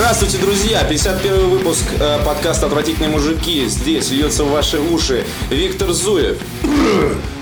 [0.00, 0.82] Здравствуйте, друзья!
[0.82, 3.66] 51 выпуск э, подкаста «Отвратительные мужики».
[3.66, 6.38] Здесь льется в ваши уши Виктор Зуев,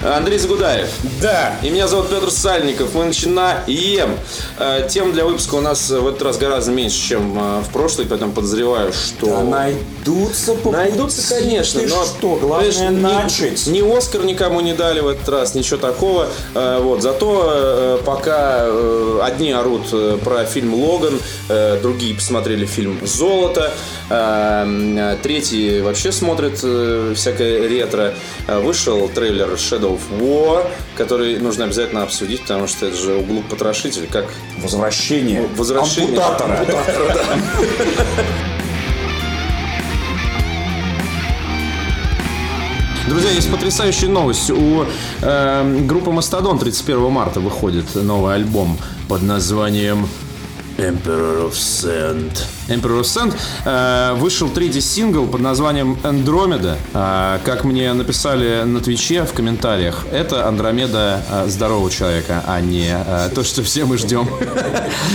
[0.02, 0.88] Андрей Загудаев.
[1.20, 1.56] Да.
[1.62, 2.94] И меня зовут Петр Сальников.
[2.94, 4.16] Мы начинаем.
[4.58, 8.06] Э, тем для выпуска у нас в этот раз гораздо меньше, чем э, в прошлый,
[8.06, 9.26] поэтому подозреваю, что...
[9.26, 13.66] Да найдутся Найдутся, конечно, Ты но что, главное понимаешь, начать.
[13.66, 16.28] Ни, ни Оскар никому не дали в этот раз, ничего такого.
[16.54, 22.66] Э, вот, зато э, пока э, одни орут э, про фильм Логан, э, другие посмотрели
[22.66, 23.72] фильм Золото,
[24.10, 24.64] э,
[24.98, 28.14] э, третьи вообще смотрят э, всякое ретро.
[28.46, 30.66] Э, Вышел трейлер Shadow of War,
[30.96, 34.26] который нужно обязательно обсудить, потому что это же углуб потрошитель, как
[34.62, 35.46] Возвращение.
[35.56, 36.66] Возвращение Ампутатора.
[43.08, 44.50] Друзья, есть потрясающая новость.
[44.50, 44.84] У
[45.22, 48.76] э, группы Мастодон 31 марта выходит новый альбом
[49.08, 50.06] под названием
[50.78, 52.30] Emperor of Sand.
[52.68, 53.34] Emperor of Sand.
[53.64, 56.76] Э, вышел третий сингл под названием Andromeda.
[56.94, 62.90] Э, как мне написали на Твиче в комментариях, это Андромеда э, здорового человека, а не
[62.90, 64.28] э, то, что все мы ждем.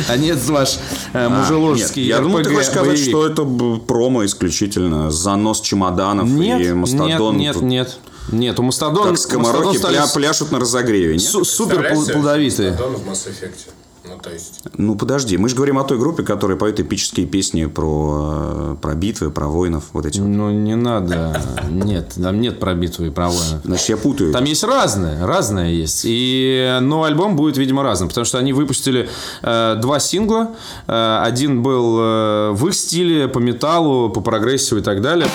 [0.09, 0.80] А нет ваш
[1.14, 5.11] э, Нет, мужеложский я думаю, ты хочешь сказать, что это промо исключительно.
[5.11, 7.38] Занос чемоданов и мастодон.
[7.38, 7.97] нет, нет, нет.
[8.31, 9.16] Нет, у Мастодон...
[9.16, 11.22] Как пля- пляшут на разогреве, нет?
[11.22, 12.72] супер плодовитые.
[12.72, 13.69] Мастодон в Mass Effect.
[14.05, 14.61] Ну, то есть...
[14.77, 18.95] Ну, подожди, мы же говорим о той группе, которая поет эпические песни про, э, про
[18.95, 20.27] битвы, про воинов, вот эти вот.
[20.27, 21.41] Ну, не надо.
[21.69, 23.61] Нет, там нет про битву и про воинов.
[23.63, 24.33] Значит, я путаю.
[24.33, 26.01] Там есть разное, разное есть.
[26.03, 29.09] И, но альбом будет, видимо, разным, потому что они выпустили
[29.41, 30.51] э, два сингла.
[30.88, 35.29] Э, один был э, в их стиле, по металлу, по прогрессиву и так далее.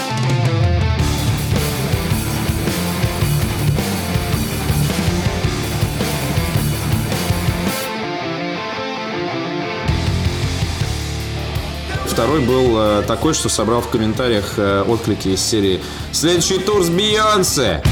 [12.29, 15.81] Второй был э, такой, что собрал в комментариях э, отклики из серии
[16.13, 17.83] «Следующий тур с Бейонсе!»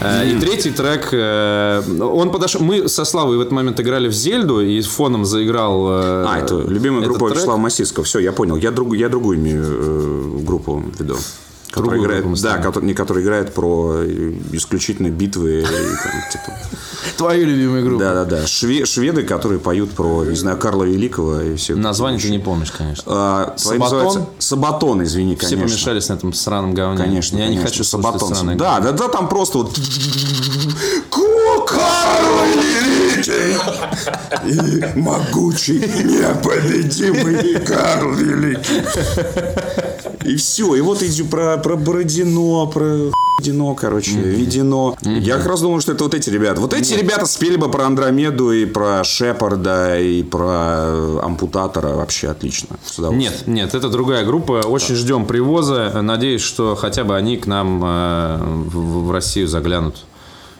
[0.00, 1.12] Э, И третий трек,
[2.02, 2.60] он подошел.
[2.60, 5.86] Мы со Славой в этот момент играли в Зельду и фоном заиграл.
[5.88, 7.28] А, это любимая группа.
[7.28, 8.04] Вячеслава Масицкого.
[8.04, 8.56] Все, я понял.
[8.56, 11.18] Я, друг, я другую имею э, группу в виду.
[11.74, 16.58] Другую играет, да, который, не которая играет про э, исключительно битвы и там, типа.
[17.16, 18.00] Твою любимую группу.
[18.00, 18.42] Да, да, да.
[18.44, 21.74] Шве- шведы, которые поют про, не знаю, Карла Великого и все.
[21.74, 23.04] Название ты не помнишь, конечно.
[23.06, 24.26] А, Сабатон?
[24.38, 25.66] Сабатон, извини, Все конечно.
[25.68, 26.96] помешались на этом сраном говне.
[26.96, 27.68] Конечно, Я не конечно.
[27.68, 28.56] хочу слушать Сабатон.
[28.56, 29.78] Да, да, да, там просто вот...
[31.10, 32.48] Карл
[33.18, 34.94] Великий!
[34.94, 38.82] И могучий, непобедимый Карл Великий.
[40.24, 40.74] И все.
[40.74, 44.96] И вот иди про, про Бородино, про Ведено, короче, Ведено.
[45.02, 46.60] Я как раз думаю, что это вот эти ребята.
[46.60, 52.76] Вот эти ребята спели бы про Андромеду и про Шепарда и про ампутатора вообще отлично.
[52.98, 54.62] Нет, нет, это другая группа.
[54.66, 56.02] Очень ждем привоза.
[56.02, 60.04] Надеюсь, что хотя бы они к нам э, в, в Россию заглянут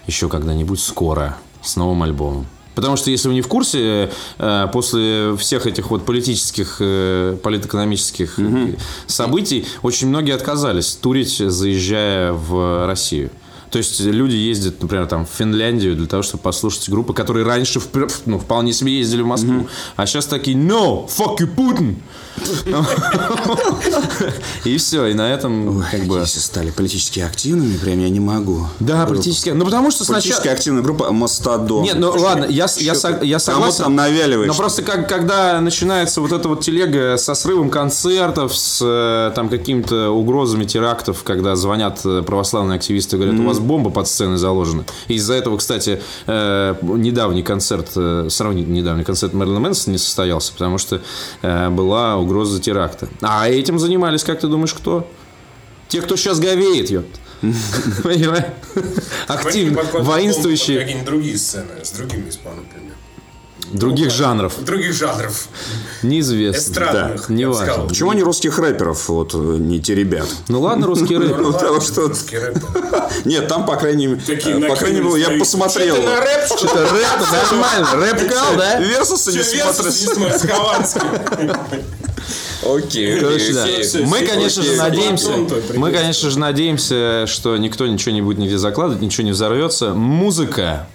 [0.07, 2.47] еще когда-нибудь скоро с новым альбомом.
[2.79, 4.09] Потому что, если вы не в курсе,
[4.39, 8.77] э, после всех этих вот политических, э, политэкономических э,
[9.09, 13.31] событий, очень многие отказались турить, заезжая в Россию.
[13.71, 17.79] То есть люди ездят, например, там, в Финляндию для того, чтобы послушать группы, которые раньше
[17.79, 19.69] впр- ну, вполне себе ездили в Москву.
[19.97, 21.07] А сейчас такие «No!
[21.09, 21.97] Fuck you, Putin!»
[24.65, 26.19] И все, и на этом как бы...
[26.19, 28.67] Если стали политически активными, прям я не могу.
[28.81, 29.51] Да, политически...
[29.51, 30.57] Ну, потому что Политически сначала...
[30.57, 31.83] активная группа Мастодон.
[31.83, 33.85] Нет, ну ладно, я, я, со- я согласен.
[33.85, 34.49] там навяливаешь.
[34.49, 39.49] Но просто как, когда начинается вот эта вот телега со срывом концертов, с э, там
[39.49, 44.39] какими-то угрозами терактов, когда звонят э, православные активисты и говорят, у вас бомба под сценой
[44.39, 44.85] заложена.
[45.09, 50.79] Из-за этого, кстати, э, недавний концерт, э, сравнительно недавний концерт Мэрилина Мэнсона не состоялся, потому
[50.79, 51.01] что
[51.43, 53.09] э, была угроза теракта.
[53.21, 55.09] А этим занимались, как ты думаешь, кто?
[55.89, 57.21] Те, кто сейчас говеет, ёпт.
[58.03, 58.53] Понимаешь?
[59.27, 62.93] Активно, воинствующие Какие-нибудь другие сцены с другими исполнителями.
[63.73, 64.55] Других жанров.
[64.65, 65.47] Других жанров.
[66.03, 66.59] Неизвестно.
[66.61, 67.65] Эстрадных, Да, не важно.
[67.67, 67.89] сказал.
[67.89, 70.27] Почему они русских рэперов, вот, не те ребят?
[70.49, 70.87] Ну ладно.
[70.89, 72.59] Ну, Потому ладно, что- русский рэп.
[73.25, 74.21] Нет, там, по крайней мере,
[74.69, 75.97] по крайней мере, я посмотрел.
[75.97, 78.81] Что ты на рэп, что Что-то рэп нормально, рэп кал, да?
[78.81, 80.09] Версусы не Что, Versus смотрел.
[80.09, 81.53] не смотрит, с Хованским.
[82.67, 83.67] Окей, Короче, да.
[84.05, 85.31] Мы, конечно же, надеемся,
[85.75, 89.95] мы, конечно же, надеемся, что никто ничего не будет нигде закладывать, ничего не взорвется.
[89.95, 90.89] Музыка.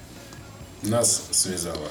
[0.84, 1.88] Нас связала.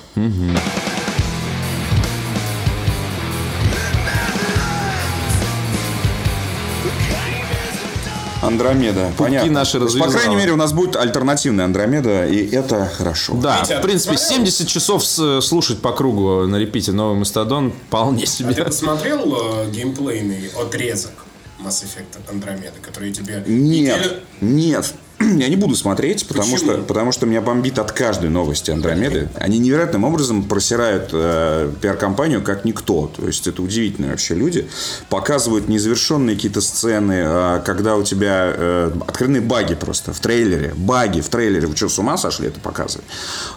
[8.42, 9.12] Андромеда.
[9.16, 9.52] Понятно.
[9.52, 13.34] наши есть, По крайней мере, у нас будет альтернативная Андромеда, и это хорошо.
[13.34, 14.38] Да, Витя, в принципе, смотрел?
[14.46, 18.64] 70 часов слушать по кругу на репите новый Мастодон вполне А ты себе.
[18.64, 21.12] посмотрел э, геймплейный отрезок
[21.60, 23.44] Mass Effect Andromeda, который тебе...
[23.46, 24.92] Нет, неделю- нет.
[25.36, 26.72] Я не буду смотреть, потому Почему?
[26.72, 29.28] что, потому что меня бомбит от каждой новости Андромеды.
[29.38, 33.10] Они невероятным образом просирают э, пиар-компанию как никто.
[33.14, 34.68] То есть это удивительные вообще люди.
[35.08, 40.74] Показывают незавершенные какие-то сцены, э, когда у тебя э, откровенные баги просто в трейлере.
[40.76, 41.66] Баги в трейлере.
[41.66, 43.06] Вы что, с ума сошли это показывать?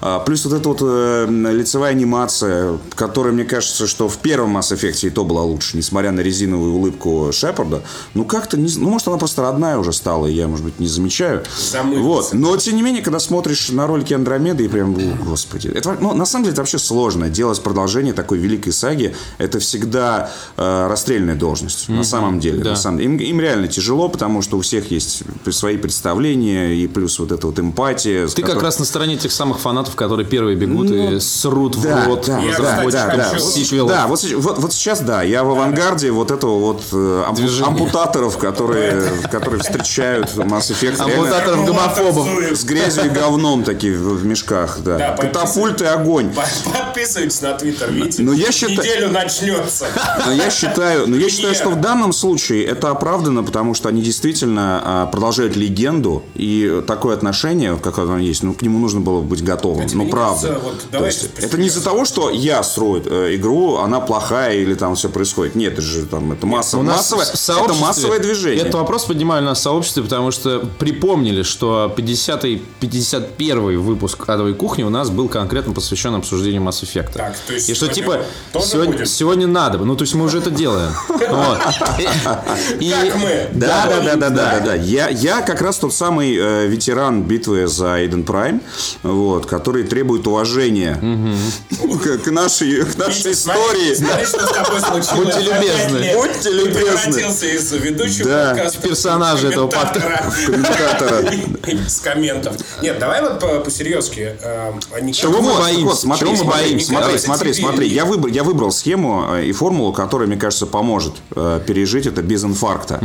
[0.01, 4.73] А, плюс вот эта вот э, лицевая анимация, которая, мне кажется, что в первом Mass
[4.73, 7.83] Effect и то была лучше, несмотря на резиновую улыбку Шепарда.
[8.13, 10.87] Ну, как-то, не, ну, может, она просто родная уже стала, и я, может быть, не
[10.87, 11.43] замечаю.
[11.57, 12.03] Замылился.
[12.05, 12.33] Вот.
[12.33, 15.67] Но, тем не менее, когда смотришь на ролики Андромеды, и прям, «О, господи.
[15.67, 17.29] Это, ну, на самом деле, это вообще сложно.
[17.29, 21.89] Делать продолжение такой великой саги, это всегда э, расстрельная должность.
[21.89, 22.63] На самом деле.
[22.63, 22.71] да.
[22.71, 27.19] На самом- Им, им реально тяжело, потому что у всех есть свои представления, и плюс
[27.19, 28.27] вот эта вот эмпатия.
[28.27, 31.83] Ты как которой- раз на стороне тех самых фанатов, которые первые бегут и срут в
[31.83, 32.23] Ну, да, рот.
[32.27, 33.31] да, да, да, да.
[33.39, 37.23] Вот, да, вот, вот, вот сейчас, да, я в авангарде вот этого вот э,
[37.63, 40.97] ампутаторов, которые, которые встречают Mass Effect.
[41.07, 42.57] реально Ампутаторов гомофобов.
[42.57, 44.97] С грязью и говном такие в, мешках, да.
[44.97, 46.33] Да, Катапульт и огонь.
[46.33, 48.21] Подписывайтесь на Твиттер, видите?
[48.21, 49.87] Ну, я считаю- Неделю начнется.
[50.25, 54.01] Но я считаю, но я считаю, что в данном случае это оправдано, потому что они
[54.01, 59.21] действительно а, продолжают легенду, и такое отношение, какое оно есть, ну, к нему нужно было
[59.21, 59.85] быть готовым.
[59.93, 60.59] Ну, правда.
[60.91, 65.55] это не из-за того, что я строю э, игру, она плохая или там все происходит.
[65.55, 66.95] Нет, это же там это массовое,
[67.25, 68.61] это массовое движение.
[68.61, 74.89] Этот вопрос поднимали в сообществе, потому что припомнили, что 50-й, 51 выпуск «Адовой кухни» у
[74.89, 77.13] нас был конкретно посвящен обсуждению Mass Effect.
[77.13, 78.21] Так, то есть И что типа
[78.61, 79.05] сегодня, будем?
[79.05, 79.77] сегодня надо.
[79.77, 79.85] бы.
[79.85, 80.91] Ну, то есть мы уже это делаем.
[81.07, 81.31] Как
[83.15, 83.49] мы?
[83.53, 84.75] Да, да, да, да, да, да, да.
[84.75, 88.61] Я, я как раз тот самый э, ветеран битвы за Эйден Прайм,
[89.03, 93.95] вот, который требует уважения к, нашей, истории.
[95.15, 96.13] Будьте любезны.
[96.15, 96.81] Будьте Ты любезны.
[96.81, 101.14] превратился из ведущего подкаста в персонажа этого комментатора.
[101.87, 102.55] С комментов.
[102.81, 104.35] Нет, давай вот по- по-серьезки.
[104.41, 106.07] э, а Чего мы боимся?
[106.17, 106.87] Чего мы смотри, боимся?
[106.87, 107.87] смотри, смотри, смотри.
[107.87, 112.43] Я выбрал, я схему э, и формулу, которая, мне кажется, поможет э, пережить это без
[112.43, 112.99] инфаркта.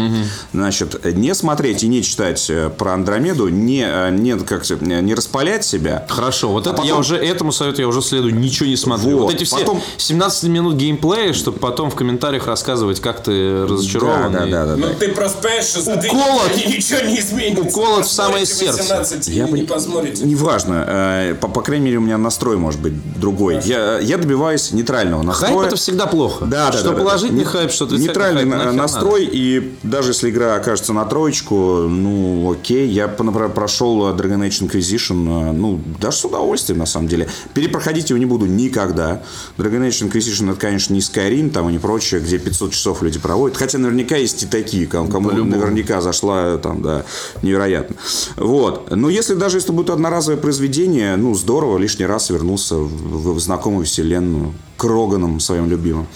[0.52, 6.06] Значит, не смотреть и не читать про Андромеду, не, не, как, не распалять себя.
[6.08, 9.18] Хорошо, вот это я потом- уже этому совету я уже следую, ничего не смотрю.
[9.18, 14.32] Вот, эти все потом- 17 минут геймплея, чтобы потом в комментариях рассказывать, как ты разочарован.
[14.32, 14.76] Да, да, да.
[14.76, 17.70] Ну ты просто понимаешь, что недели ничего не изменится.
[18.00, 18.82] Уколот в самое сердце.
[18.82, 20.24] 18 и Я не посмотрите.
[20.24, 23.60] Неважно, э, по, по крайней мере, у меня настрой может быть другой.
[23.64, 25.52] Я, я добиваюсь нейтрального настроя.
[25.52, 26.44] Хайп это всегда плохо.
[26.44, 27.50] Да, да, что да, да, положительный да.
[27.50, 31.54] хайп, что отрицательный Нейтральный хайп, настрой, и даже если игра окажется на троечку,
[31.88, 32.88] ну, окей.
[32.88, 37.28] Я, например, прошел э, Dragon Age Inquisition, э, ну, даже с удовольствием, на самом деле.
[37.54, 39.22] Перепроходить его не буду никогда.
[39.56, 43.18] Dragon Age Inquisition, это, конечно, не Skyrim там и не прочее, где 500 часов люди
[43.18, 43.56] проводят.
[43.56, 47.04] Хотя наверняка есть и такие, кому, кому наверняка зашла там, да,
[47.42, 47.89] невероятно.
[48.36, 48.90] Вот.
[48.94, 53.86] Но если даже если будет одноразовое произведение, ну, здорово, лишний раз вернулся в, в знакомую
[53.86, 56.06] вселенную к Роганам своим любимым.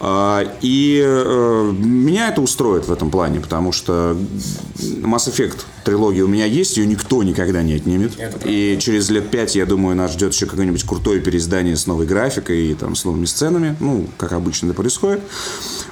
[0.00, 4.16] А, И э, меня это устроит в этом плане, потому что
[4.76, 8.12] Mass Effect трилогия у меня есть, ее никто никогда не отнимет.
[8.44, 12.66] И через лет пять, я думаю, нас ждет еще какое-нибудь крутое переиздание с новой графикой
[12.66, 13.74] и там, с новыми сценами.
[13.80, 15.22] Ну, как обычно это происходит.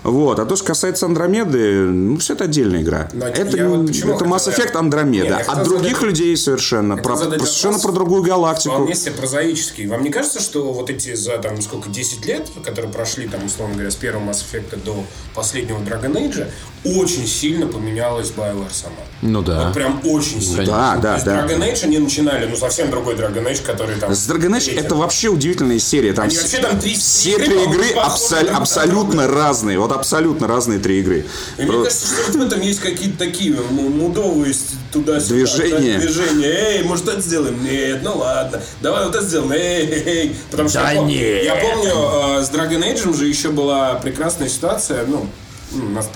[0.02, 0.38] Вот.
[0.38, 3.08] А то, что касается Андромеды, ну, все это отдельная игра.
[3.14, 5.24] Но это я вот это Mass Effect Андромеда.
[5.24, 6.96] Не, я От других задать- людей совершенно.
[6.98, 8.74] Про, про- совершенно про другую галактику.
[8.74, 9.86] Вполне себе прозаический.
[9.86, 13.74] Вам не кажется, что вот эти за там сколько 10 лет, которые прошли там условно
[13.76, 16.46] говоря с первого Mass Effect до последнего Dragon Age,
[16.84, 18.94] очень сильно поменялась BioWare сама.
[19.22, 19.64] Ну да.
[19.64, 20.64] Вот прям очень сильно.
[20.66, 21.46] Да, да, да.
[21.46, 24.12] Dragon Age они начинали, ну совсем другой Dragon Age, который там.
[24.14, 24.80] С Dragon Age третий.
[24.80, 26.12] это вообще удивительная серия.
[26.12, 29.78] Там Они все- вообще там три все игры, три игры абсол- абсолютно разные.
[29.78, 31.26] Вот абсолютно разные три игры.
[31.58, 34.54] И мне кажется, что в этом есть какие-то такие мудовые
[34.92, 35.34] туда-сюда.
[35.34, 35.98] Движения.
[35.98, 36.46] Движения.
[36.48, 37.62] Эй, может, это сделаем?
[37.62, 38.60] Нет, ну ладно.
[38.80, 39.52] Давай вот это сделаем.
[39.52, 40.36] Эй, эй, эй.
[40.50, 41.44] Потому что Да я, нет.
[41.44, 45.26] я помню, э, с Dragon Age же еще была прекрасная ситуация, ну,
[45.72, 46.08] ну, нас-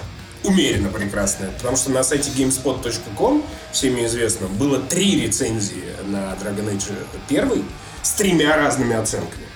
[0.45, 1.51] умеренно прекрасная.
[1.51, 6.93] Потому что на сайте gamespot.com, всеми известно, было три рецензии на Dragon Age
[7.29, 7.65] 1
[8.03, 9.50] с тремя разными оценками.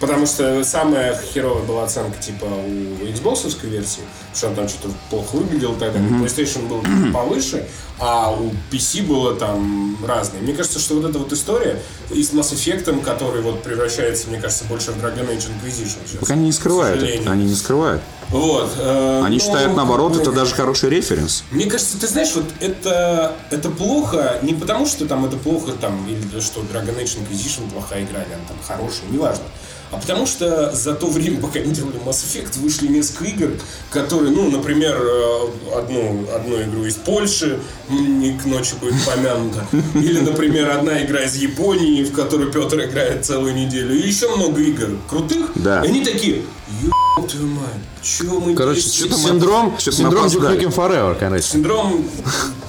[0.00, 4.00] Потому что самая херовая была оценка типа у Xbox версии,
[4.32, 5.98] потому что он там что-то плохо выглядел тогда.
[5.98, 10.40] PlayStation был повыше, а у PC было там разное.
[10.40, 14.40] Мне кажется, что вот эта вот история и с Mass Effect, который вот превращается, мне
[14.40, 16.20] кажется, больше в Dragon Age Inquisition сейчас.
[16.20, 17.02] Так они не скрывают.
[17.26, 18.00] Они не скрывают.
[18.30, 18.72] Вот.
[18.78, 21.44] э, Они ну, считают наоборот, это даже хороший референс.
[21.50, 26.06] Мне кажется, ты знаешь, вот это, это плохо не потому, что там это плохо, там,
[26.08, 29.44] или что Dragon Age Inquisition плохая игра, или она там хорошая, неважно.
[29.90, 33.50] А потому что за то время, пока они делали Mass Effect, вышли несколько игр,
[33.90, 40.20] которые, ну, например, э, одну, одну игру из Польши, не к ночи будет помянута, или,
[40.20, 44.90] например, одна игра из Японии, в которую Петр играет целую неделю, и еще много игр
[45.08, 45.50] крутых.
[45.56, 45.82] Да.
[45.84, 46.42] И они такие,
[46.82, 50.26] ёб мы Короче, сидим?» синдром, синдром.
[50.26, 51.42] Nukem Forever, короче.
[51.42, 52.08] Синдром,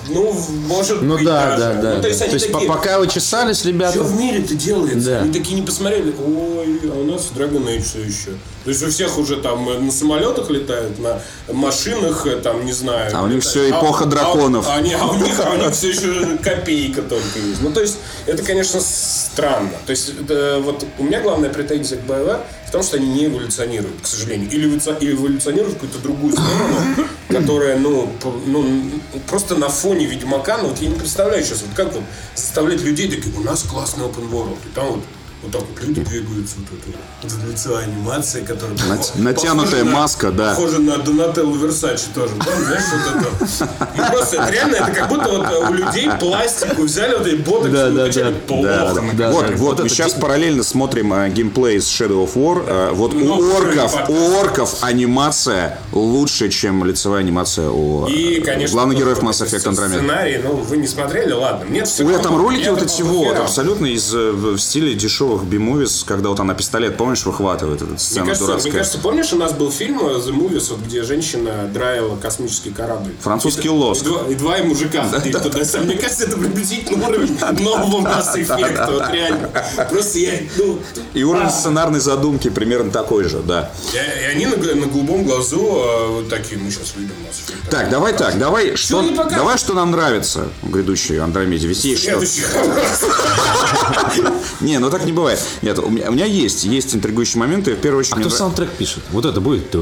[0.09, 0.33] ну,
[0.67, 1.59] может Ну быть, да, даже.
[1.75, 1.93] да, да.
[1.95, 2.25] Ну, то есть, да.
[2.25, 5.09] они То есть такие, пока вы чесались, ребята, что в мире-то делается?
[5.09, 5.19] Да.
[5.21, 8.37] Они такие не посмотрели, ой, а у нас в Dragon Age все еще.
[8.63, 11.19] То есть у всех уже там э, на самолетах летают, на
[11.51, 13.11] машинах, э, там, не знаю.
[13.15, 13.45] А у них летают.
[13.45, 14.65] всё эпоха а- драконов.
[14.67, 17.61] А, они- а у них, а у них все еще копейка только есть.
[17.61, 19.71] Ну, то есть, это, конечно, странно.
[19.85, 23.25] То есть, это, вот у меня главная претензия к BioWare в том, что они не
[23.25, 24.30] эволюционируют, к сожалению.
[24.35, 28.11] Или эволюци- эволюционируют в какую-то другую сторону, которая, ну,
[28.45, 28.89] ну,
[29.27, 32.03] просто на фоне Ведьмака, ну, вот я не представляю сейчас, вот как вот
[32.35, 35.03] заставлять людей такие, у нас классный open world, и там вот
[35.43, 39.83] вот так вот люди бегают, вот это вот, вот лицо анимации, которая Нат- похожа натянутая
[39.83, 40.49] на- маска, да.
[40.55, 42.33] Похоже на Донателло Версачи тоже.
[42.35, 43.69] Там, знаешь, вот это.
[43.97, 47.69] Ну, просто это реально, это как будто вот у людей пластику взяли, вот эти ботокс,
[47.71, 48.31] Да, и да, да.
[48.47, 48.63] плохо.
[48.67, 49.01] Да, да.
[49.13, 49.55] Да, вот, да.
[49.55, 52.63] вот, Вот мы сейчас параллельно смотрим э, геймплей из Shadow of War.
[52.67, 58.41] Э, вот Ну, у орков, у орков анимация лучше, чем лицевая анимация у э, И,
[58.41, 59.89] конечно, главных героев Mass Effect Andromeda.
[59.97, 61.65] Сценарий, ну, вы не смотрели, ладно.
[61.69, 63.43] Нет, все У меня там ролики вот вот, хера.
[63.43, 64.93] абсолютно из э, в стиле
[65.31, 68.73] дешевых бимовис, когда вот она пистолет, помнишь, выхватывает Мне сцену кажется, мне дурацкая.
[68.73, 73.13] кажется, помнишь, у нас был фильм э, The Movies, вот, где женщина драила космический корабль?
[73.21, 73.71] Французский И-.
[73.71, 75.59] И, два, и два мужика ходили туда.
[75.81, 78.91] Мне кажется, это приблизительно уровень нового Mass Effect.
[78.91, 79.49] Вот реально.
[79.89, 80.79] Просто я, ну,
[81.13, 83.71] И уровень сценарной задумки примерно такой же, да.
[83.93, 87.69] и, и они на, на голубом глазу э, вот такие, мы сейчас выйдем Mass Effect.
[87.69, 91.67] Так, давай так, давай что, давай что нам нравится в грядущей Андромеде.
[91.69, 92.21] Есть что.
[94.61, 95.20] Не, ну так не бывает.
[95.61, 97.75] Нет, у меня, у меня есть, есть интригующие моменты.
[97.75, 99.03] В первую очередь, А кто нрав- саундтрек пишет?
[99.11, 99.73] Вот это будет.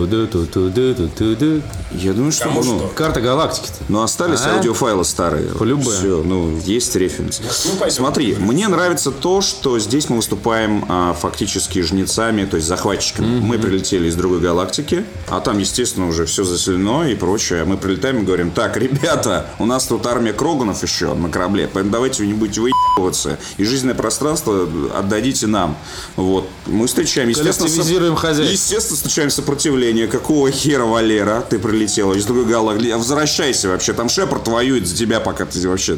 [1.92, 2.92] Я думаю, что Кому ну, что?
[2.96, 3.84] Карта галактики-то.
[3.88, 4.56] Но остались А?
[4.56, 5.50] аудиофайлы старые.
[5.50, 5.90] По-любому.
[5.90, 7.42] Все, ну, есть референс.
[7.42, 7.90] Ну.
[7.90, 13.40] Смотри, мне нравится то, что здесь мы выступаем а, фактически жнецами, то есть захватчиками.
[13.40, 17.66] Мы прилетели из другой галактики, а там, естественно, уже все заселено и прочее.
[17.66, 21.92] Мы прилетаем и говорим, так, ребята, у нас тут армия Кроганов еще на корабле, поэтому
[21.92, 24.68] давайте вы не будете выебываться и жизненное пространство
[24.98, 25.78] отдадите нам.
[26.16, 26.48] Вот.
[26.66, 28.52] Мы встречаем, естественно, со- Коллективизируем хозяйство.
[28.54, 30.08] Естественно, встречаем сопротивление.
[30.08, 32.92] Какого хера, Валера, ты прилетела из другой галактики?
[32.92, 33.94] Возвращайся вообще.
[33.94, 35.98] Там Шепард воюет за тебя, пока ты вообще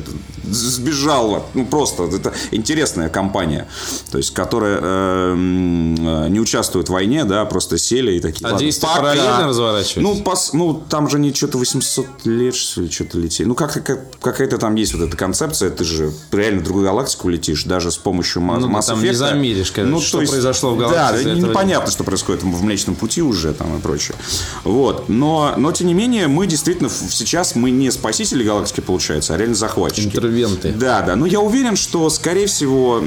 [0.55, 1.45] сбежал.
[1.53, 2.03] Ну, просто.
[2.03, 3.67] Это интересная компания.
[4.11, 5.95] То есть, которая э, м,
[6.25, 8.45] э, не участвует в войне, да, просто сели и такие.
[8.45, 8.99] А «Ладно, действия пока».
[9.01, 9.99] параллельно разворачиваются?
[10.01, 13.47] Ну, пос- ну, там же не что-то 800 лет, что ли, что-то летели.
[13.47, 15.69] Ну, как, как, какая-то там есть вот эта концепция.
[15.69, 19.01] Ты же реально в другую галактику летишь, даже с помощью Ну, Mass Effect.
[19.29, 23.53] Замеришь, короче, что произошло в галактике Да, непонятно, понятно, что происходит в Млечном Пути уже
[23.53, 24.15] там и прочее.
[24.63, 25.09] Вот.
[25.09, 29.55] Но, но тем не менее, мы действительно сейчас мы не спасители галактики, получается, а реально
[29.55, 30.07] захватчики.
[30.07, 30.71] Интервенты.
[30.71, 31.15] Да, да.
[31.15, 33.01] Но я уверен, что, скорее всего,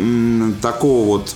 [0.60, 1.34] такого вот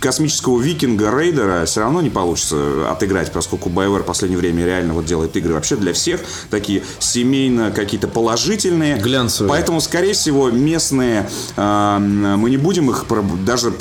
[0.00, 5.36] космического викинга-рейдера все равно не получится отыграть, поскольку BioWare в последнее время реально вот делает
[5.36, 6.20] игры вообще для всех,
[6.50, 8.96] такие семейно какие-то положительные.
[8.98, 9.50] Глянцевые.
[9.50, 13.04] Поэтому, скорее всего, местные, м, мы не будем их
[13.44, 13.72] даже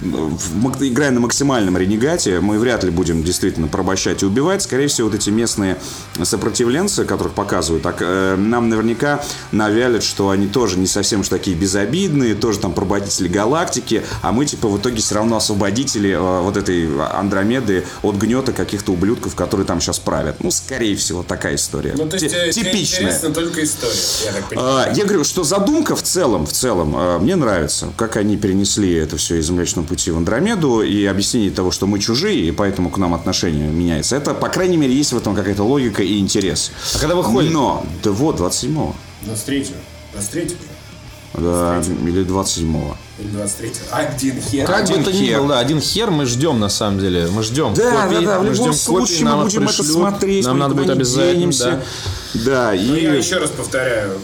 [0.00, 4.62] играя на максимальном ренегате, мы вряд ли будем действительно порабощать и убивать.
[4.62, 5.76] Скорее всего, вот эти местные
[6.22, 11.56] сопротивленцы, которых показывают, так, э, нам наверняка навялят, что они тоже не совсем уж такие
[11.56, 16.56] безобидные, тоже там поработители галактики, а мы типа в итоге все равно освободители э, вот
[16.56, 20.42] этой Андромеды от гнета каких-то ублюдков, которые там сейчас правят.
[20.42, 21.94] Ну, скорее всего, такая история.
[21.96, 23.18] Ну, то есть, э, тебе Типичная.
[23.30, 23.92] только история,
[24.26, 24.90] я так понимаю.
[24.90, 28.92] А, Я говорю, что задумка в целом, в целом, а, мне нравится, как они перенесли
[28.94, 32.90] это все из Млечного пути в Андромеду и объяснение того, что мы чужие, и поэтому
[32.90, 34.14] к нам отношение меняется.
[34.14, 36.70] Это, по крайней мере, есть в этом какая-то логика и интерес.
[36.94, 37.52] А когда выходит?
[37.52, 38.94] Но, да вот, 27-го.
[39.22, 39.66] 23
[40.12, 40.56] 23
[41.34, 42.96] Да, или 27-го.
[43.20, 44.66] или 23 Один хер.
[44.66, 47.28] Как бы Один то ни было, да, один хер мы ждем на самом деле.
[47.30, 47.72] Мы ждем.
[47.74, 49.96] Да, копий, да, да, в мы любом ждем случае копий, нам мы будем это пришлют,
[49.96, 51.34] смотреть, Нам надо будет обязательно.
[51.34, 51.64] денемся.
[51.64, 51.80] да.
[52.32, 52.86] Да, и...
[52.86, 54.18] Ну, я еще раз повторяю,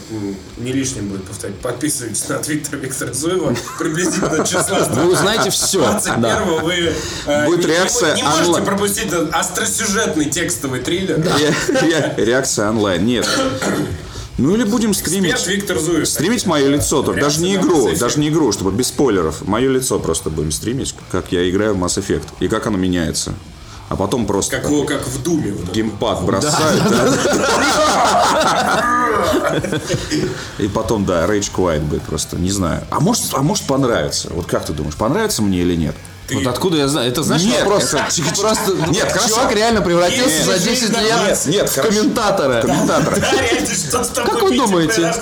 [0.57, 5.79] не лишним будет повторять, подписывайтесь на твиттер Виктора Зуева, приблизительно числа Вы узнаете все.
[5.81, 6.39] 21 Да.
[6.43, 6.93] вы
[7.25, 11.17] э, Будет реакция не, можете пропустить остросюжетный текстовый триллер.
[11.17, 13.05] Ре- ре- Реакция онлайн.
[13.05, 13.27] Нет.
[14.37, 15.31] Ну или будем стримить.
[15.33, 16.07] Эксперт Виктор Зуев.
[16.07, 19.47] Стримить мое лицо, только даже не игру, даже не игру, чтобы без спойлеров.
[19.47, 23.33] Мое лицо просто будем стримить, как я играю в Mass Effect и как оно меняется.
[23.89, 25.53] А потом просто Как, его, как в Думе.
[25.53, 27.13] вот геймпад бросают, да.
[30.59, 32.83] И потом, да, Rage Quiet будет просто, не знаю.
[32.89, 34.27] А может, а может понравится?
[34.31, 35.95] Вот как ты думаешь, понравится мне или нет?
[36.29, 37.09] Вот откуда я знаю?
[37.09, 37.93] Это знаешь Нет, вопрос.
[37.93, 38.07] это-
[38.41, 39.29] Просто Нет, хорошо.
[39.29, 41.45] чувак реально превратился Нет, за жизнь 10 на лет вас.
[41.45, 42.61] Нет, в комментатора.
[42.61, 43.19] Комментатор.
[43.19, 45.13] Да, реально, что с тобой, Как вы думаете?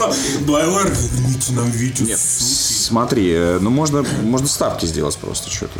[0.41, 2.03] Байлар, верните нам Витю.
[2.05, 5.79] Нет, смотри, э, ну можно, можно ставки сделать просто что-то.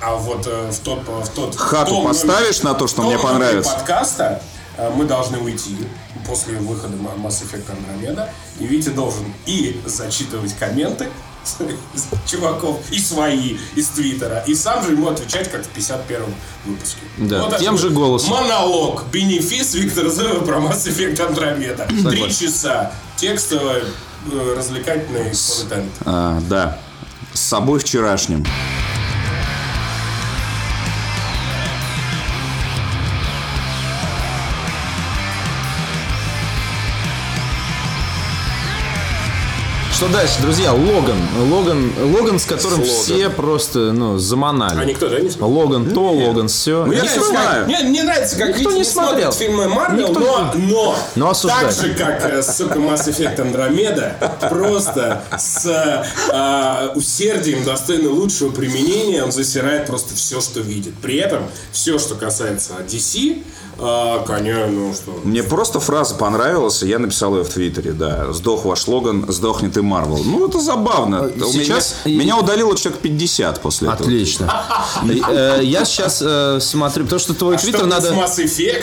[0.00, 3.72] А вот э, в тот, в тот Хату поставишь на то, что мне понравится?
[3.72, 4.42] подкаста
[4.76, 5.76] э, мы должны уйти
[6.26, 8.28] после выхода Mass Effect Andromeda,
[8.58, 11.08] и Витя должен и зачитывать комменты
[12.26, 16.34] чуваков, и свои из Твиттера, и сам же ему отвечать, как в 51-м
[16.64, 17.00] выпуске.
[17.18, 18.30] Да, такой тем же голосом.
[18.30, 22.10] Монолог, бенефис Виктора Зуева про Mass Effect Andromeda.
[22.10, 23.82] Три часа текстовый
[24.32, 25.92] э, развлекательный контент.
[26.04, 26.78] А, да,
[27.32, 28.44] с собой вчерашним.
[39.96, 40.74] Что дальше, друзья?
[40.74, 41.16] Логан.
[41.50, 42.94] Логан, Логан с которым Логан.
[42.94, 44.78] все просто, ну, заманали.
[44.78, 45.50] А никто, да, не смотрел?
[45.58, 46.84] Логан то, Логан все.
[46.84, 47.58] Ну, я Мне не нравится, знаю.
[47.60, 49.32] как- Мне, мне нравится, как Никто Витя не смотрел.
[49.32, 51.74] смотрит фильмы Марвел, Никто но, но, Но осуждает.
[51.74, 55.64] так же, как, сука, Mass Effect Andromeda, просто с
[56.30, 60.92] э, усердием, достойно лучшего применения, он засирает просто все, что видит.
[61.00, 63.42] При этом все, что касается DC,
[63.78, 65.18] э, коня, ну что...
[65.24, 68.30] Мне просто фраза понравилась, и я написал ее в Твиттере, да.
[68.34, 70.22] Сдох ваш Логан, сдохнет и Марвел.
[70.24, 71.22] Ну, это забавно.
[71.22, 74.02] У сейчас- меня, меня удалило человек 50 после этого.
[74.02, 74.64] Отлично.
[75.28, 78.10] Э, Я сейчас э, смотрю, потому что твой А твиттер надо...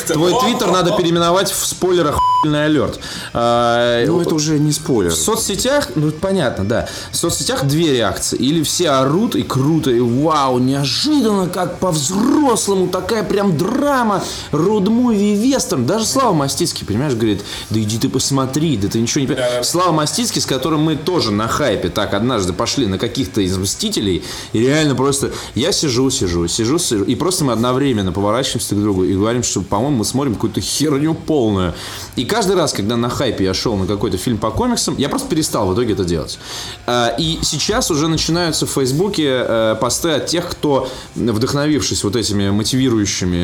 [0.07, 3.00] Твой твиттер надо переименовать в спойлерах охуенный алерт.
[3.34, 5.12] А, Ну, это уже не спойлер.
[5.12, 6.88] В соцсетях, ну понятно, да.
[7.12, 8.38] В соцсетях две реакции.
[8.38, 15.86] Или все орут и круто, и вау, неожиданно, как по-взрослому, такая прям драма, роуд-муви, вестерн.
[15.86, 19.66] Даже Слава Мастицкий, понимаешь, говорит, да иди ты посмотри, да ты ничего не понимаешь.
[19.66, 24.24] Слава Мастицкий, с которым мы тоже на хайпе так однажды пошли на каких-то из Мстителей,
[24.51, 28.84] и реально просто я сижу, сижу, сижу, сижу, и просто мы одновременно поворачиваемся друг к
[28.84, 31.74] другу и говорим, что, по-моему, мы смотрим какую-то херню полную.
[32.16, 35.27] И каждый раз, когда на хайпе я шел на какой-то фильм по комиксам, я просто
[35.29, 36.39] перестал в итоге это делать.
[36.87, 42.50] А, И сейчас уже начинаются в Фейсбуке э, посты от тех, кто, вдохновившись вот этими
[42.50, 43.37] мотивирующими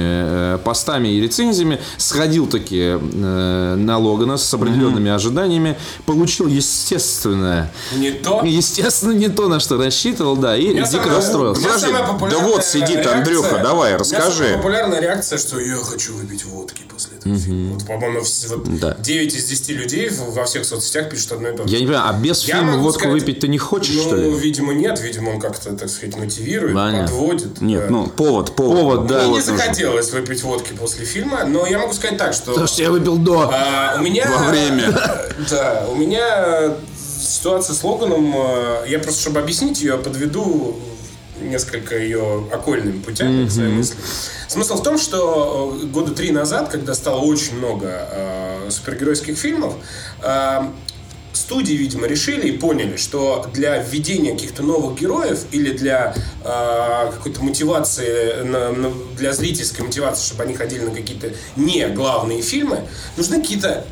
[0.55, 8.11] э, постами и рецензиями, сходил таки э, на Логана с определенными ожиданиями, получил естественное, Не
[8.11, 8.41] то.
[8.43, 11.61] естественно, не то, на что рассчитывал, да, и дико самая- расстроился.
[11.61, 14.43] Подожди, да вот сидит Андрюха, давай, у меня расскажи.
[14.43, 17.73] самая популярная реакция, что я хочу выпить водки после этого фильма.
[17.75, 18.95] Вот, по-моему, вот Да.
[18.99, 21.73] 9 из 10 людей во всех соцсетях пишут одно и то же.
[21.73, 24.15] Я не понимаю, а без Я фильма водку сказать, выпить ты не хочешь, ну, что
[24.15, 24.31] ли?
[24.33, 24.99] видимо, нет.
[25.01, 27.07] Видимо, он как-то, так сказать, мотивирует, Понятно.
[27.07, 27.61] подводит.
[27.61, 27.89] Нет, Да.
[27.89, 28.79] ну, повод, повод.
[28.79, 29.15] Повод, да.
[29.19, 29.57] Мне не нужен.
[29.57, 32.47] захотелось выпить водки после фильма, но я могу сказать так, что...
[32.51, 33.49] Потому что я выпил до.
[33.53, 34.29] а, у меня...
[34.29, 34.89] Во время.
[35.49, 36.75] Да, у меня
[37.21, 40.77] ситуация с Логаном, э, я просто, чтобы объяснить ее, подведу
[41.41, 43.95] несколько ее окольными путями к своей мысли.
[44.47, 49.73] Смысл в том, что э, года три назад, когда стало очень много э, супергеройских фильмов,
[50.23, 50.61] э,
[51.33, 57.43] студии, видимо, решили и поняли, что для введения каких-то новых героев или для э, какой-то
[57.43, 62.81] мотивации, на- на- для зрительской мотивации, чтобы они ходили на какие-то не главные фильмы,
[63.17, 63.85] нужны какие-то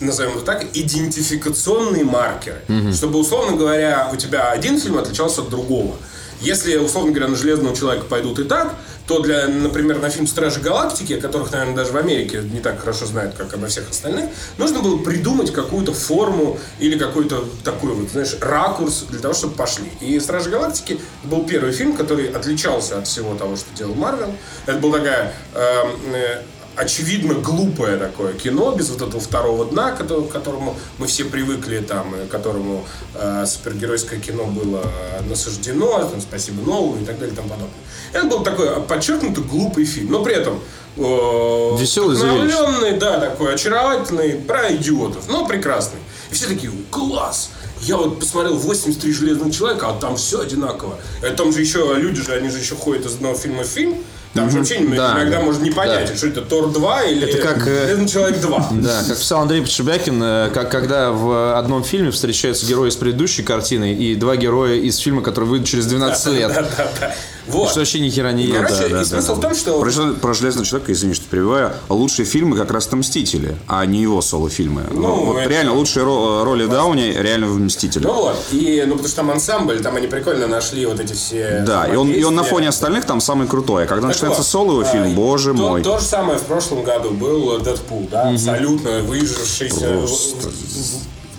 [0.00, 2.60] назовем их так, идентификационные маркеры.
[2.92, 5.94] Чтобы, условно говоря, у тебя один фильм отличался от другого.
[6.42, 8.74] Если, условно говоря, на Железного Человека пойдут и так,
[9.06, 13.06] то для, например, на фильм «Стражи Галактики», которых, наверное, даже в Америке не так хорошо
[13.06, 18.36] знают, как обо всех остальных, нужно было придумать какую-то форму или какой-то такой вот, знаешь,
[18.40, 19.90] ракурс для того, чтобы пошли.
[20.00, 24.34] И «Стражи Галактики» был первый фильм, который отличался от всего того, что делал Марвел.
[24.66, 26.42] Это была такая эм, э,
[26.76, 32.14] очевидно глупое такое кино, без вот этого второго дна, к которому- мы все привыкли, там,
[32.14, 37.36] и которому э, супергеройское кино было э, насаждено, там, спасибо Нолу и так далее и
[37.36, 37.74] тому подобное.
[38.12, 40.60] Это был такой подчеркнуто глупый фильм, но при этом
[40.96, 45.98] э, Веселый, вдохновленный, да, такой очаровательный, про идиотов, но прекрасный.
[46.30, 47.50] И все такие, класс!
[47.82, 50.98] Я вот посмотрел 83 железных человека, а там все одинаково.
[51.20, 53.96] И там же еще люди же, они же еще ходят из одного фильма в фильм.
[54.34, 55.40] Там же вообще Да, иногда да.
[55.42, 56.16] можно не понять, Да.
[56.16, 58.68] что это Тор 2 или Это как, э, Железный человек 2.
[58.72, 63.42] Да, как писал Андрей Подшибякин, э, как когда в одном фильме встречаются герои из предыдущей
[63.42, 66.48] картины и два героя из фильма, который выйдет через 12 лет.
[66.48, 67.14] Да-да-да.
[67.48, 67.70] Вот.
[67.70, 68.68] Что вообще ни хера не едет.
[68.68, 71.72] Короче, да, и смысл да, в том, что Про, про Железного человека, извини, что перебиваю,
[71.88, 74.84] лучшие фильмы как раз-то «Мстители», а не его соло-фильмы.
[74.92, 78.06] Ну, вот это- реально лучшие ро- роли Дауни реально в «Мстителях».
[78.12, 81.64] Ну вот, и, ну потому что там ансамбль, там они прикольно нашли вот эти все
[81.66, 83.84] Да, и он, и он на фоне остальных там самый крутой.
[83.84, 85.82] А когда Так вот, соло фильм, а, боже то, мой.
[85.82, 90.50] То же самое в прошлом году был Дэдпул, да, абсолютно выжившийся, Просто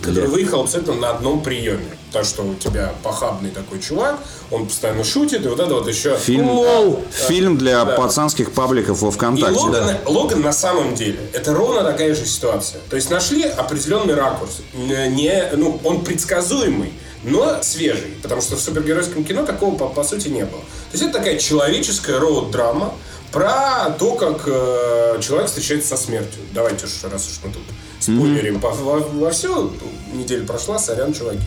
[0.02, 1.86] который выехал абсолютно на одном приеме.
[2.12, 4.18] То, что у тебя похабный такой чувак,
[4.50, 6.16] он постоянно шутит, и вот это вот еще...
[6.16, 7.02] Фильм, Лол.
[7.10, 7.96] фильм для Да.
[7.96, 9.58] пацанских пабликов во И ВКонтакте.
[9.58, 12.80] Логан, Логан на самом деле это ровно такая же ситуация.
[12.88, 14.60] То есть нашли определенный ракурс.
[14.74, 16.92] Не- ну, он предсказуемый,
[17.24, 18.14] но свежий.
[18.22, 20.60] Потому что в супергеройском кино такого по, по сути не было.
[20.94, 22.94] То есть это такая человеческая роуд-драма
[23.32, 26.40] про то, как э, человек встречается со смертью.
[26.52, 27.62] Давайте уж, раз уж мы тут
[27.98, 29.72] спойлерим по- во, во все,
[30.12, 31.42] неделя прошла, сорян, чуваки.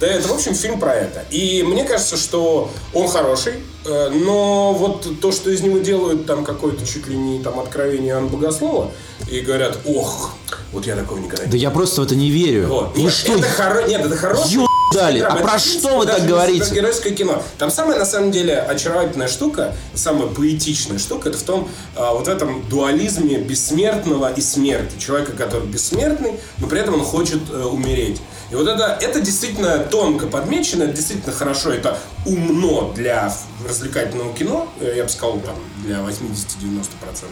[0.00, 1.24] Да, это, в общем, фильм про это.
[1.30, 3.52] И мне кажется, что он хороший,
[3.84, 8.14] э, но вот то, что из него делают там какое-то чуть ли не там откровение
[8.14, 8.90] Иоанна Богослова,
[9.30, 10.32] и говорят, ох,
[10.72, 12.66] вот я такого никогда не Да я просто в это не верю.
[12.66, 12.96] вот.
[12.96, 13.82] Нет, что, это хоро...
[13.86, 14.54] Нет, это хороший.
[14.54, 15.20] ё- дали?
[15.20, 16.64] А про что вы так говорите?
[16.64, 17.42] Супергеройское кино.
[17.58, 22.26] Там самая, на самом деле, очаровательная штука, самая поэтичная штука, это в том, а, вот
[22.26, 24.98] в этом дуализме бессмертного и смерти.
[24.98, 28.20] Человека, который бессмертный, но при этом он хочет э, умереть.
[28.50, 33.32] И вот это, это действительно тонко подмечено, это действительно хорошо, это умно для
[33.66, 37.26] развлекательного кино, э, я бы сказал, там, для 80-90%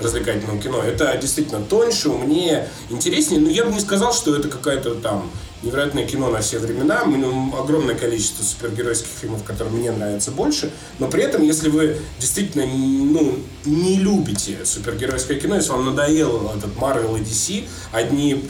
[0.00, 0.82] развлекательного кино.
[0.82, 3.40] Это действительно тоньше, умнее, интереснее.
[3.40, 5.30] Но я бы не сказал, что это какая-то там
[5.62, 7.02] невероятное кино на все времена.
[7.04, 10.70] М, Огромное количество супергеройских фильмов, которые мне нравятся больше.
[10.98, 16.74] Но при этом, если вы действительно ну, не любите супергеройское кино, если вам надоело этот
[16.76, 18.44] Marvel и DC, одни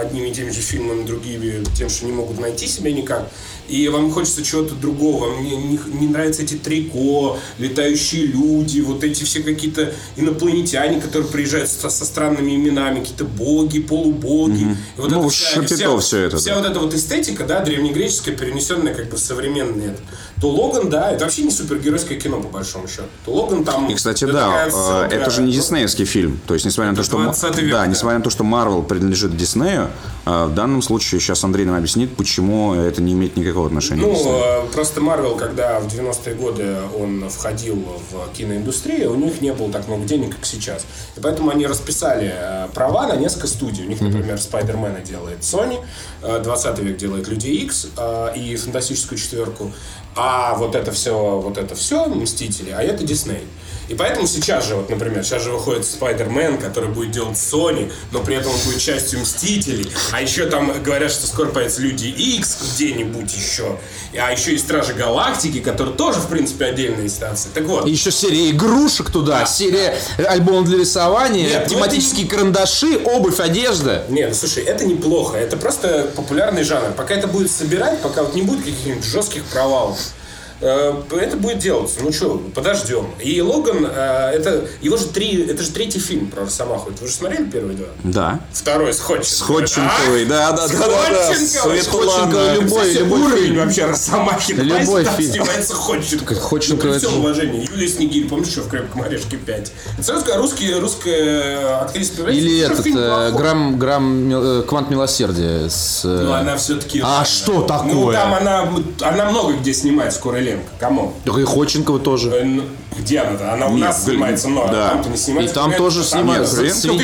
[0.00, 3.30] одними и теми же фильмами, другими тем, что не могут найти себя никак,
[3.68, 9.04] и вам хочется чего-то другого, вам не, не, не нравятся эти трико, летающие люди, вот
[9.04, 14.62] эти все какие-то инопланетяне, которые приезжают со, со странными именами, какие-то боги, полубоги.
[14.62, 16.60] И вот Ну, это Шапито всё это, Вся да.
[16.60, 19.92] вот эта вот эстетика, да, древнегреческая, перенесенная как бы в современный.
[20.40, 23.04] То Логан, да, это вообще не супергеройское кино, по большому счету.
[23.24, 23.88] То Логан там...
[23.88, 26.38] И, кстати, это да, такая э, это же не диснеевский фильм.
[26.46, 27.16] То есть, несмотря на то, что...
[27.16, 27.86] м- 20 век, да, да.
[27.86, 29.88] несмотря на то, что Марвел принадлежит Диснею,
[30.26, 34.06] э, в данном случае сейчас Андрей нам объяснит, почему это не имеет никакого отношения к
[34.06, 34.36] Ну, Диснею.
[34.36, 37.76] э, просто Марвел, когда в 90-е годы он входил
[38.10, 40.84] в киноиндустрию, у них не было так много денег, как сейчас.
[41.16, 42.34] И поэтому они расписали
[42.74, 43.84] права на несколько студий.
[43.86, 45.78] У них, например, Спайдермена делает Sony,
[46.22, 49.72] э, 20 век делает Люди э, и Фантастическую четверку.
[50.16, 53.44] А вот это все, вот это все Мстители, а это Дисней.
[53.88, 58.20] И поэтому сейчас же, вот, например, сейчас же выходит Спайдермен, который будет делать Sony, но
[58.20, 59.90] при этом он будет частью Мстителей.
[60.12, 63.78] А еще там говорят, что скоро появятся Люди Икс где-нибудь еще.
[64.18, 67.52] А еще и Стражи Галактики, которые тоже, в принципе, отдельная ситуация.
[67.52, 69.96] Так вот, И еще серия игрушек туда, серия
[70.26, 74.04] альбом для рисования, Нет, ну тематические карандаши, обувь, одежда.
[74.08, 75.36] Не, ну слушай, это неплохо.
[75.36, 76.92] Это просто популярный жанр.
[76.96, 80.15] Пока это будет собирать, пока вот не будет каких-нибудь жестких провалов, э,
[80.60, 81.98] это будет делаться.
[82.02, 83.06] Ну что, подождем.
[83.22, 86.90] И Логан, э, это его же три, это же третий фильм про Росомаху.
[87.00, 87.86] Вы же смотрели первые два?
[88.04, 88.40] Да.
[88.52, 89.66] Второй с Ходченковой.
[89.66, 91.26] С Ходченковой, да, да, С да, да, да.
[91.26, 91.82] Ходченковой.
[91.82, 92.54] Светлана.
[92.54, 93.56] любой, любой уровень фильм.
[93.64, 94.52] вообще Росомахи.
[94.52, 95.32] Любой Там фильм.
[95.32, 96.40] снимается Ходченкова.
[96.40, 97.68] Ходченкова Ну, это при всем же- уважении.
[97.70, 99.72] Юлия Снегирь, помнишь, что в «Крепком орешке 5»?
[99.98, 102.24] Это русская, русский, русская актриса.
[102.30, 106.02] Или этот э, грамм, грамм, э, квант милосердия с...
[106.04, 107.00] э, Ну, она все-таки...
[107.04, 107.92] А что такое?
[107.92, 108.68] Ну, там она,
[109.02, 110.70] она много где снимается, Куриленко.
[110.78, 111.12] Кому?
[111.24, 112.30] И Ходченкова тоже.
[112.30, 112.62] Э, ну,
[112.98, 113.52] Где она-то?
[113.52, 114.86] Она у нас снимается много, да.
[114.86, 115.52] а там-то не снимается.
[115.52, 116.62] И там тоже снимается.
[116.62, 116.74] нет.
[116.74, 117.02] Вспомни.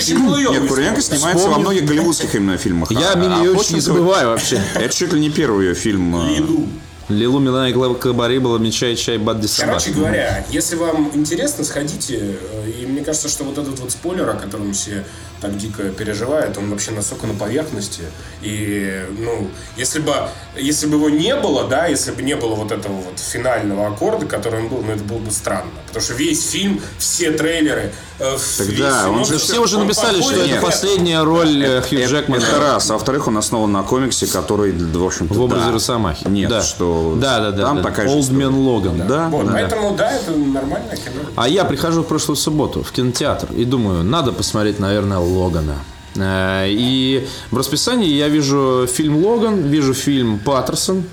[1.00, 2.90] снимается во многих голливудских именно фильмах.
[2.90, 4.60] Я А- Милли а Йовович не забываю вообще.
[4.74, 6.16] Это чуть ли не первый ее фильм.
[6.36, 6.66] Иду.
[7.08, 12.36] Лилу Милана и Клава Кабари была Мечай Чай Бадди Короче говоря, если вам интересно, сходите.
[12.40, 15.04] э, И мне кажется, что вот этот вот спойлер, о котором все
[15.42, 18.02] так дико переживают, он вообще настолько на поверхности.
[18.42, 20.14] И, ну, если бы,
[20.56, 24.26] если бы его не было, да, если бы не было вот этого вот финального аккорда,
[24.26, 25.70] который он был, ну, это было бы странно.
[25.88, 30.30] Потому что весь фильм, все трейлеры, э, весь да, он же Все уже написали, что
[30.30, 32.90] похож это последняя роль э, Хью Это, Джекмана это раз.
[32.90, 35.72] А во-вторых, он основан на комиксе, который, в общем-то, в образе да.
[35.72, 36.28] Росомахи.
[36.28, 36.62] Нет, да.
[36.62, 37.62] что Да, да, да.
[37.64, 37.82] там да.
[37.82, 38.44] такая же Old история.
[38.44, 39.06] Man Logan.
[39.06, 39.52] Да, Вот, да.
[39.52, 41.20] поэтому, да, это нормальное кино.
[41.36, 45.76] А я прихожу в прошлую субботу в кинотеатр и думаю, надо посмотреть, наверное, Логана.
[46.16, 51.04] Э, И в расписании я вижу фильм Логан, вижу фильм Паттерсон,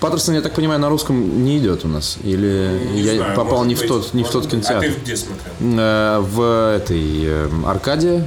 [0.00, 2.18] Паттерсон, я так понимаю, на русском не идет у нас.
[2.22, 4.86] Или Не я знаю, попал не в быть, тот, не в тот кинотеатр.
[4.86, 5.52] А ты где смотрел?
[5.60, 8.22] Э, В этой э, Аркадии.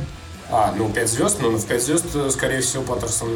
[0.54, 3.30] А, ну 5 звезд, но в 5 звезд, э, скорее всего, Паттерсон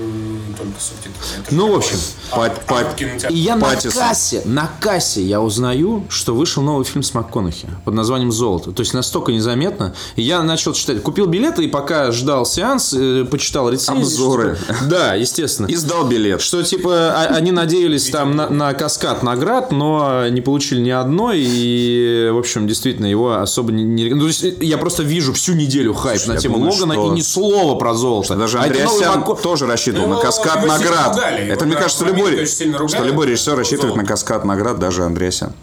[0.58, 1.13] только субтитры.
[1.51, 1.95] Ну, в общем,
[2.32, 3.32] а, Пат- а, Пат-.
[3.32, 4.01] И я на Паттисон.
[4.01, 8.71] кассе, на кассе я узнаю, что вышел новый фильм с МакКонахи под названием «Золото».
[8.73, 9.95] То есть настолько незаметно.
[10.17, 11.01] И я начал читать.
[11.04, 14.01] Купил билеты и пока ждал сеанс, э, почитал рецензии.
[14.01, 14.58] Обзоры.
[14.58, 15.67] что- Да, естественно.
[15.67, 16.41] И сдал билет.
[16.41, 21.39] Что типа а- они надеялись там на, на каскад наград, но не получили ни одной.
[21.39, 24.10] И, в общем, действительно, его особо не...
[24.13, 27.17] ну, то есть, я просто вижу всю неделю хайп на тему думаю, Логана что- и
[27.17, 28.35] ни слова про золото.
[28.35, 31.15] Даже А Андреасян тоже рассчитывал Ну, на каскад его сильно наград.
[31.15, 34.01] ругали, Это, мне кажется, любой, что любой режиссер рассчитывает золото.
[34.01, 35.53] на каскад наград, даже Андреасян.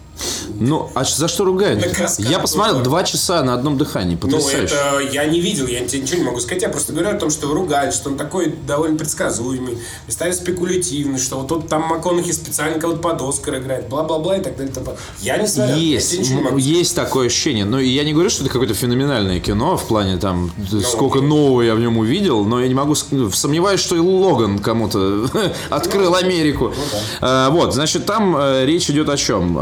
[0.59, 1.83] Ну, а за что ругают?
[2.19, 4.17] Я посмотрел два часа на одном дыхании.
[4.21, 4.75] Ну, Потрясающе.
[4.75, 6.61] это я не видел, я тебе ничего не могу сказать.
[6.61, 11.37] Я просто говорю о том, что ругают, что он такой довольно предсказуемый, местами спекулятивный, что
[11.39, 14.73] вот тут там МакКонахи специально кого-то под Оскар играет, бла-бла-бла и так далее.
[14.73, 15.03] тому подобное.
[15.21, 17.65] Я не смотрел, я Есть, ничего не есть такое ощущение.
[17.65, 20.51] Но я не говорю, что это какое-то феноменальное кино в плане там
[20.83, 21.29] сколько окей.
[21.29, 25.27] нового я в нем увидел, но я не могу ну, сомневаюсь, что и Логан кому-то
[25.69, 26.73] открыл Америку.
[27.21, 29.57] А, Вот, значит, там э, речь идет о чем?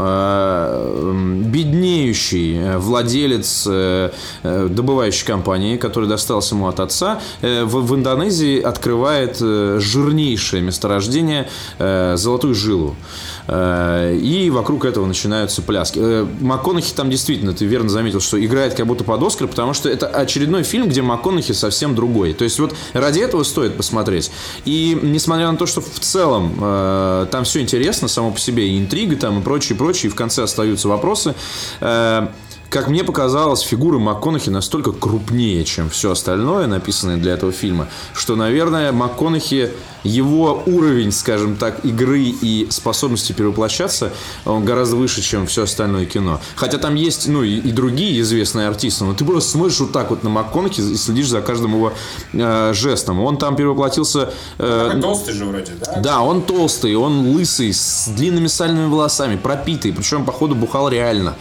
[0.82, 4.10] Э, м, Беднеющий э, владелец э,
[4.42, 12.96] э, добывающей компании, который достался ему от отца, в, Индонезии открывает жирнейшее месторождение золотую жилу.
[13.48, 16.00] И вокруг этого начинаются пляски.
[16.40, 20.06] МакКонахи там действительно, ты верно заметил, что играет как будто под Оскар, потому что это
[20.06, 22.32] очередной фильм, где МакКонахи совсем другой.
[22.32, 24.30] То есть вот ради этого стоит посмотреть.
[24.64, 26.54] И несмотря на то, что в целом
[27.30, 30.42] там все интересно само по себе, и интрига там, и прочее, прочее, и в конце
[30.44, 31.34] остаются вопросы,
[31.80, 32.28] э,
[32.72, 38.34] как мне показалось, фигура МакКонахи настолько крупнее, чем все остальное, написанное для этого фильма, что,
[38.34, 39.72] наверное, МакКонахи,
[40.04, 44.10] его уровень, скажем так, игры и способности перевоплощаться,
[44.46, 46.40] он гораздо выше, чем все остальное кино.
[46.56, 50.08] Хотя там есть, ну, и, и другие известные артисты, но ты просто смотришь вот так
[50.10, 51.92] вот на МакКонахи и следишь за каждым его
[52.32, 53.20] э, жестом.
[53.20, 54.32] Он там перевоплотился...
[54.58, 56.00] э, Такой толстый же вроде, да?
[56.00, 61.36] да, он толстый, он лысый, с длинными сальными волосами, пропитый, причем, походу, бухал реально.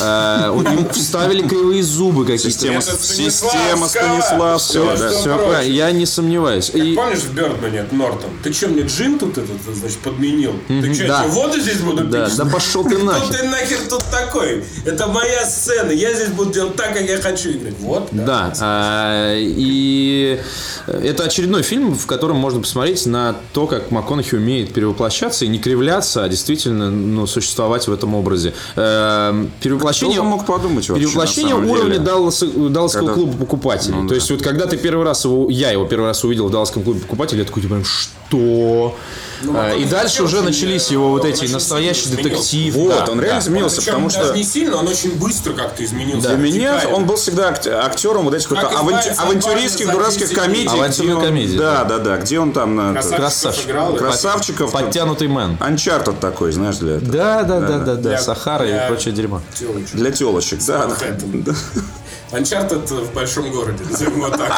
[0.00, 2.50] Э, Ему вставили кривые зубы какие-то.
[2.50, 3.88] Система, система.
[3.88, 5.36] Станиславского, Всё, да.
[5.38, 5.74] прочее.
[5.76, 6.70] я не сомневаюсь.
[6.74, 8.30] И- Помнишь в Бёрдмане от Нортон?
[8.42, 10.52] Ты что, мне джин тут этот, значит, подменил?
[10.68, 11.22] Ты что, да.
[11.24, 12.36] я воду здесь буду Да, пить?
[12.36, 13.34] да пошел ты Кто нахер.
[13.36, 14.64] ты нахер тут такой?
[14.84, 17.74] Это моя сцена, я здесь буду делать так, как я хочу играть.
[17.80, 18.24] Вот, да.
[18.24, 20.40] Да, а, и
[20.86, 25.58] это очередной фильм, в котором можно посмотреть на то, как МакКонахи умеет перевоплощаться и не
[25.58, 28.54] кривляться, а действительно ну, существовать в этом образе.
[28.76, 31.98] Э, Перевоплощение, Кто бы мог подумать вообще, перевоплощение уровня?
[31.98, 33.94] Далласа- Далласского Когда- клуба покупателей.
[33.96, 34.14] Ну то да.
[34.16, 37.00] есть вот когда ты первый раз его, я его первый раз увидел в Далласском клубе
[37.00, 38.94] покупателей, я такой типа, что?
[39.42, 42.74] А, и МакКонахи дальше уже начались э, его вот он эти очень настоящий сильно детектив.
[42.76, 43.24] Вот, Да, он да.
[43.24, 44.36] реально изменился, Причем потому даже что...
[44.36, 46.28] не сильно, он очень быстро как-то изменился.
[46.28, 51.10] Для меня он был всегда акт- актером вот этих вот авантюристских дурацких 30 комедий.
[51.14, 52.16] он- комедии, Да, да, да.
[52.16, 52.74] Где он там...
[52.76, 53.98] на- Красавчиков.
[53.98, 54.72] Красавчиков.
[54.72, 55.56] Подтянутый мэн.
[55.60, 57.12] Uncharted такой, знаешь, для этого.
[57.12, 59.42] Да, да, да, да, да, Сахара и прочее дерьмо.
[59.92, 60.86] Для телочек, да.
[60.86, 60.88] да.
[60.88, 61.54] Manhattan.
[62.32, 64.52] Uncharted в большом городе, назовем его так.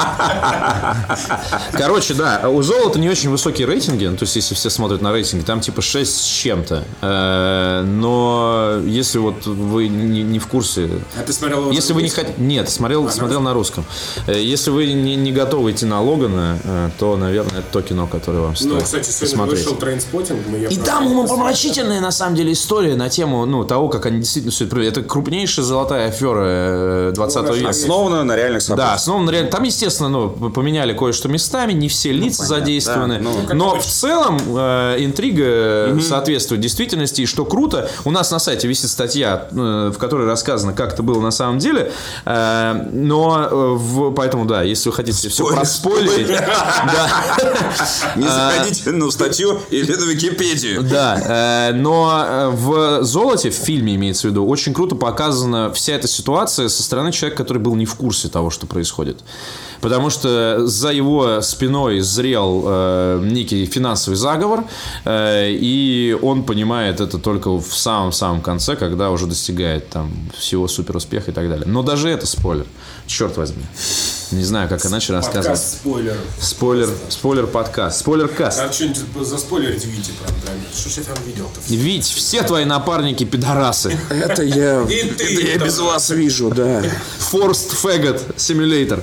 [1.72, 5.12] Короче, да, у золота не очень высокие рейтинги, ну, то есть если все смотрят на
[5.12, 6.84] рейтинги, там типа 6 с чем-то.
[7.02, 10.88] Э, Но если вот вы не, в курсе...
[11.18, 12.34] А ты смотрел его Если вы не хотите...
[12.38, 13.84] Нет, смотрел, смотрел на русском.
[14.26, 18.40] Э, Если вы не, готовы идти на Логана, э, то, наверное, это то кино, которое
[18.40, 20.40] вам стоит Ну, кстати, сегодня вышел Trainspotting.
[20.70, 24.66] И там умопомрачительная, на самом деле, история на тему ну, того, как они действительно все
[24.86, 26.44] это крупнейшая золотая афера
[27.08, 27.65] э, 20 века.
[27.70, 28.94] Основано на реальных Да, событиях.
[28.94, 29.50] основано на реально.
[29.50, 33.18] Там, естественно, ну, поменяли кое-что местами, не все лица задействованы.
[33.18, 37.22] да, ну, но в целом э, интрига соответствует действительности.
[37.22, 41.02] И что круто, у нас на сайте висит статья, э, в которой рассказано, как это
[41.02, 41.92] было на самом деле.
[42.24, 46.28] Э, но э, в- поэтому, да, если вы хотите все Спойлер, проспойлерить,
[46.86, 47.08] да,
[48.16, 50.82] Не заходите на статью или на Википедию.
[50.82, 55.94] Да, э, но э, в «Золоте», в фильме имеется в виду, очень круто показана вся
[55.94, 59.18] эта ситуация со стороны человека, который был не в курсе того, что происходит.
[59.80, 64.64] Потому что за его спиной зрел э, некий финансовый заговор,
[65.04, 71.30] э, и он понимает это только в самом-самом конце, когда уже достигает там всего суперуспеха
[71.30, 71.66] и так далее.
[71.66, 72.66] Но даже это спойлер.
[73.06, 73.62] Черт возьми.
[74.32, 75.46] Не знаю, как иначе рассказывать.
[75.60, 76.16] Подкаст спойлер.
[76.40, 78.58] Спойлер, спойлер подкаст, спойлер каст.
[78.58, 80.34] Надо что-нибудь заспойлерить Вите прям.
[80.40, 80.54] прям.
[80.74, 81.60] Что ж я там видел-то?
[81.72, 83.96] Вить, все твои напарники пидорасы.
[84.10, 85.68] Это я, И ты это я там.
[85.68, 86.82] без вас вижу, да.
[87.32, 89.00] Forced Faggot Simulator.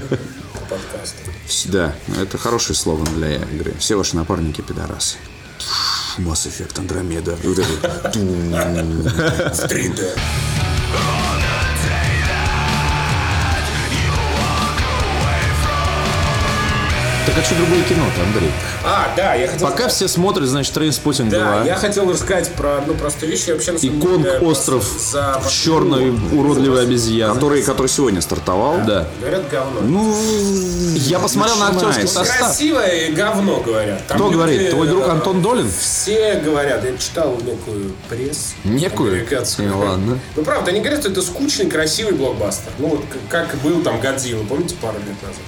[0.00, 1.16] Подкаст.
[1.66, 3.74] Да, это хороший слоган для игры.
[3.78, 5.16] Все ваши напарники пидорасы.
[6.18, 7.38] Mass Effect Andromeda.
[7.42, 8.10] И вот это.
[9.54, 10.18] В 3D.
[17.26, 18.50] Так а что другое кино-то, Андрей?
[18.84, 19.66] А, да, я хотел...
[19.66, 21.38] Пока все смотрят, значит, Трейнспоттинг 2.
[21.38, 23.44] Да, я хотел рассказать про одну простую вещь.
[23.46, 27.32] Я вообще, на И самом Конг деле, остров за черной уродливой обезьяны.
[27.32, 28.82] Который, который сегодня стартовал.
[28.86, 29.06] Да.
[29.20, 29.80] Говорят, говно.
[29.80, 30.14] Ну,
[30.96, 32.38] Я посмотрел на актерский состав.
[32.38, 34.06] Красивое говно, говорят.
[34.06, 34.70] Там Кто люди, говорит?
[34.70, 35.70] Твой друг э, Антон Долин?
[35.70, 36.84] Все говорят.
[36.84, 38.52] Я читал некую прессу.
[38.64, 39.12] Некую?
[39.14, 39.70] Американскую.
[39.70, 40.18] Ну, ладно.
[40.36, 42.70] Ну, правда, они говорят, что это скучный, красивый блокбастер.
[42.78, 45.40] Ну, вот как был там Годзилла, помните, пару лет назад?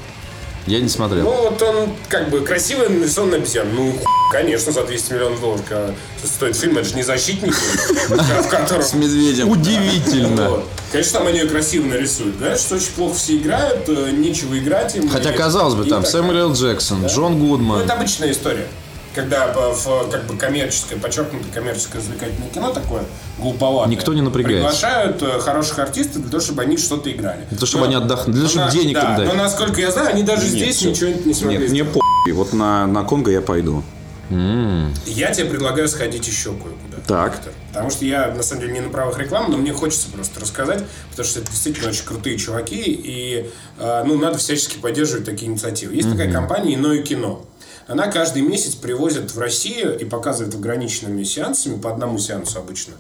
[0.67, 1.25] Я не смотрел.
[1.25, 3.69] Ну, вот он как бы красивый нарисован на обезьян.
[3.73, 4.03] Ну, хуй,
[4.33, 6.77] конечно, за 200 миллионов долларов когда стоит фильм.
[6.79, 7.55] Это же не защитники,
[8.09, 8.83] в котором...
[8.83, 9.49] с медведем.
[9.49, 10.63] Удивительно.
[10.91, 12.39] Конечно, там они ее красиво нарисуют.
[12.39, 15.09] Говорят, что очень плохо все играют, э, нечего играть им.
[15.09, 16.53] Хотя, казалось бы, там Сэмюэл.
[16.53, 17.83] Джексон, Джон Ну, Гудман.
[17.83, 18.67] это обычная история.
[19.17, 23.03] Когда в как бы коммерческое, подчеркнутое коммерческое развлекательное кино такое
[23.39, 23.91] глуповатое.
[23.91, 24.69] Никто не напрягается.
[24.69, 27.47] Приглашают э, хороших артистов для того, чтобы они что-то играли.
[27.49, 29.29] Для того, чтобы Но- они отдохнули, для того, чтобы денег да, им дать.
[29.29, 30.91] Но насколько я знаю, они даже здесь всё.
[30.91, 32.01] ничего не смогли Нет, мне по***.
[32.35, 33.83] Вот на, на Конго я пойду.
[34.29, 36.99] Я тебе предлагаю сходить еще кое-куда.
[37.07, 37.37] Так.
[37.37, 37.53] Виктор.
[37.69, 40.85] Потому что я, на самом деле, не на правах рекламы, но мне хочется просто рассказать,
[41.11, 45.95] потому что это действительно очень крутые чуваки, и э, ну, надо всячески поддерживать такие инициативы.
[45.95, 47.47] Есть такая компания «Иное кино».
[47.87, 52.95] Она каждый месяц привозит в Россию и показывает ограниченными сеансами, по одному сеансу обычно,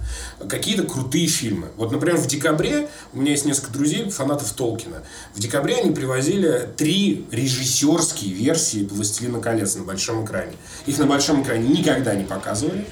[0.49, 1.68] какие-то крутые фильмы.
[1.77, 5.03] Вот, например, в декабре, у меня есть несколько друзей, фанатов Толкина,
[5.35, 10.53] в декабре они привозили три режиссерские версии «Властелина колец» на большом экране.
[10.87, 12.87] Их на большом экране никогда не показывали.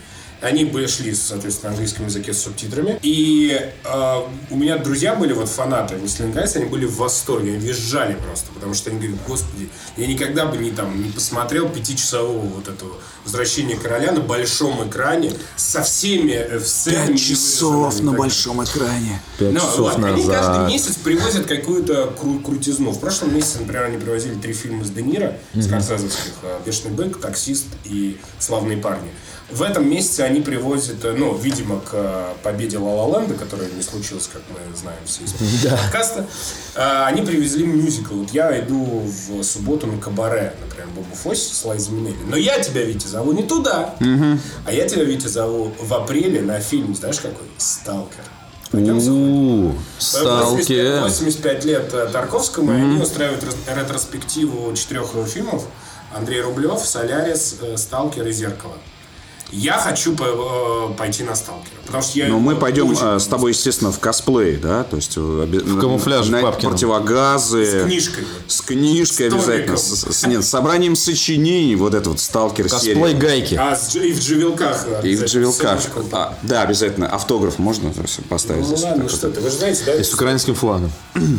[0.44, 2.98] Они бы шли, соответственно, на английском языке с субтитрами.
[3.02, 7.66] И э, у меня друзья были, вот фанаты «Властелин колец», они были в восторге, они
[7.66, 12.40] визжали просто, потому что они говорят, господи, я никогда бы не, там, не посмотрел пятичасового
[12.40, 12.92] вот этого
[13.24, 16.60] «Возвращения короля» на большом экране со всеми э.
[16.84, 19.22] Пять часов на большом экране.
[19.38, 20.68] Пять Ну, часов вот, Они каждый назад.
[20.68, 22.90] месяц привозят какую-то кру- крутизну.
[22.90, 26.32] В прошлом месяце, например, они привозили три фильма с Де Ниро, скорсезовских.
[26.42, 29.08] э, «Бешеный бык», «Таксист» и «Славные парни».
[29.50, 33.68] В этом месяце они привозят, э, ну, видимо, к э, победе Ла Ла Ленда, которая
[33.70, 35.32] не случилась, как мы знаем все из
[35.70, 36.26] подкаста,
[36.74, 38.14] э, они привезли мюзикл.
[38.14, 42.16] Вот я иду в субботу на Кабаре, например, Бобу Фосси с Лайзой Минелли.
[42.26, 43.94] Но я тебя, Витя, зову не туда.
[44.66, 47.46] А я тебя, Витя, зову в апреле на фильм, знаешь какой?
[47.58, 48.24] «Сталкер».
[48.72, 51.02] У, 85, Сталкер.
[51.02, 55.64] 85 лет Тарковскому, и они устраивают ретроспективу четырех его фильмов.
[56.12, 58.74] Андрей Рублев, Солярис, Сталкер и Зеркало.
[59.56, 61.70] Я хочу по- э, пойти на Сталкера.
[61.86, 64.82] Потому что я Но мы пойдем очень э, с тобой, естественно, в косплей, да?
[64.84, 66.72] То есть в камуфляже на, Папкином.
[66.72, 67.64] противогазы.
[67.64, 68.24] С книжкой.
[68.48, 69.76] С книжкой С обязательно.
[69.76, 71.76] С, с- нет, с собранием сочинений.
[71.76, 73.14] Вот это вот сталкер Косплей серия.
[73.14, 73.54] гайки.
[73.54, 74.86] А с и в джевелках.
[74.88, 75.80] э, И в джевелках.
[76.12, 77.06] А, да, обязательно.
[77.08, 77.92] Автограф можно
[78.28, 78.82] поставить Ну здесь?
[78.82, 79.36] ладно, что вот.
[79.36, 79.94] ты, вы же знаете, да?
[79.94, 80.90] И с украинским флагом.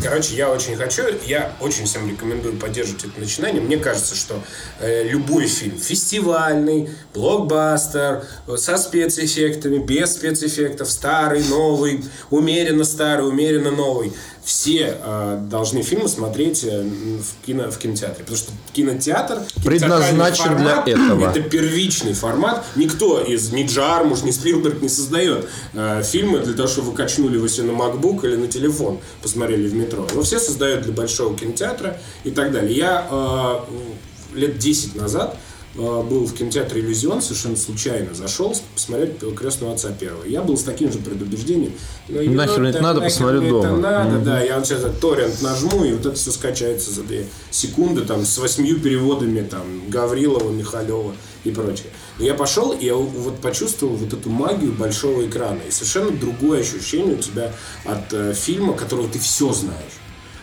[0.04, 3.62] Короче, я очень хочу, я очень всем рекомендую поддерживать это начинание.
[3.62, 4.36] Мне кажется, что
[4.80, 8.05] э, любой фильм, фестивальный, блокбастер,
[8.48, 14.14] э, со спецэффектами, без спецэффектов, старый, новый, умеренно старый, умеренно новый,
[14.46, 18.24] все э, должны фильмы смотреть э, в, кино, в кинотеатре.
[18.24, 21.30] Потому что кинотеатр Предназначен кинотеатральный для формат, этого.
[21.32, 22.64] Это первичный формат.
[22.76, 27.38] Никто из ни Джармуш, ни Спилберг не создает э, фильмы для того, чтобы вы качнули
[27.38, 30.06] его себе на MacBook или на телефон, посмотрели в метро.
[30.12, 32.78] Его все создают для большого кинотеатра и так далее.
[32.78, 35.40] Я э, лет 10 назад
[35.76, 40.24] был в кинотеатре «Иллюзион», совершенно случайно зашел посмотреть «Крестного отца» первого.
[40.26, 41.74] Я был с таким же предубеждением.
[42.08, 43.78] Ну, и Нахер вот это надо, нахер посмотрю мне это дома.
[43.78, 44.42] надо, да.
[44.42, 48.26] Я вот сейчас этот торрент нажму, и вот это все скачается за две секунды, там,
[48.26, 51.90] с восьмью переводами, там, Гаврилова, Михалева и прочее.
[52.20, 55.60] Но я пошел, и я вот почувствовал вот эту магию большого экрана.
[55.68, 57.52] И совершенно другое ощущение у тебя
[57.84, 59.94] от э, фильма, которого ты все знаешь.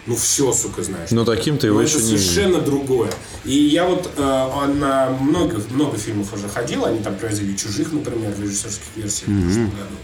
[0.06, 1.10] Ну, все, сука, знаешь.
[1.12, 2.24] Но таким ты его Но еще это не видел.
[2.24, 3.10] совершенно другое.
[3.44, 6.84] И я вот э, на много, много фильмов уже ходил.
[6.84, 9.94] Они там привозили «Чужих», например, в режиссерских версиях в прошлом году.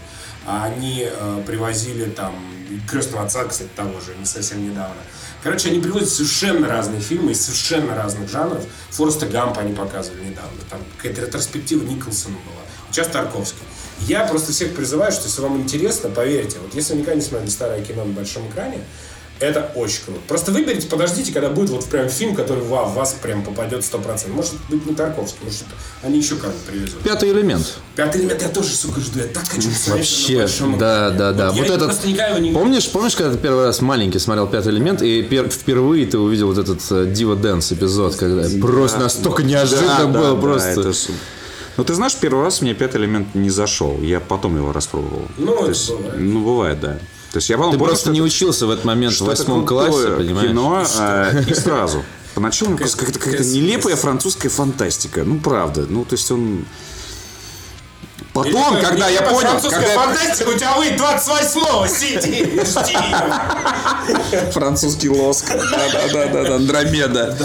[0.45, 2.33] А они э, привозили там
[2.89, 4.95] «Крестного отца», кстати, того же, не совсем недавно.
[5.43, 8.63] Короче, они привозят совершенно разные фильмы из совершенно разных жанров.
[8.91, 10.59] Фореста Гампа они показывали недавно.
[10.69, 12.63] Там какая-то ретроспектива Николсона была.
[12.91, 13.63] Сейчас Тарковский.
[14.01, 17.49] Я просто всех призываю, что если вам интересно, поверьте, вот если вы никогда не смотрели
[17.49, 18.79] старое кино на большом экране,
[19.39, 20.19] это очень круто.
[20.27, 24.29] Просто выберите, подождите, когда будет вот прям фильм, который в вас прям попадет 100%.
[24.33, 25.63] Может быть, не Тарковский, может,
[26.03, 26.99] они еще кого-нибудь привезут.
[27.01, 27.77] Пятый элемент.
[27.95, 29.19] Пятый элемент я тоже, сука, жду.
[29.19, 31.51] Я так хочу Вообще, да, да, да.
[31.51, 32.05] Вот Вот этот.
[32.05, 32.51] не...
[32.51, 36.47] Помнишь, помнишь, когда ты первый раз маленький смотрел пятый элемент, и пер- впервые ты увидел
[36.47, 40.69] вот этот э, Дива Дэнс эпизод, когда просто настолько неожиданно Да, да, было да, просто.
[40.81, 41.13] это су-
[41.77, 44.01] Ну, ты знаешь, первый раз мне пятый элемент не зашел.
[44.01, 45.23] Я потом его распробовал.
[45.37, 46.15] Ну, То это есть, бывает.
[46.19, 46.99] Ну, бывает, да.
[47.31, 50.49] То есть я потом Ты просто не учился в этот момент в восьмом классе, понимаешь?
[50.49, 52.03] кино, а, и сразу.
[52.33, 55.23] Поначалу казалось, какая-то какая-то какая нелепая французская фантастика.
[55.23, 55.85] Ну, правда.
[55.87, 56.65] Ну, то есть он...
[58.33, 62.61] Потом, Или, когда я или понял, французская когда я- фантастика, у тебя выйдет 28-го, сиди,
[62.63, 64.51] жди.
[64.51, 65.45] Французский лоск.
[65.49, 67.37] Да-да-да, Андромеда.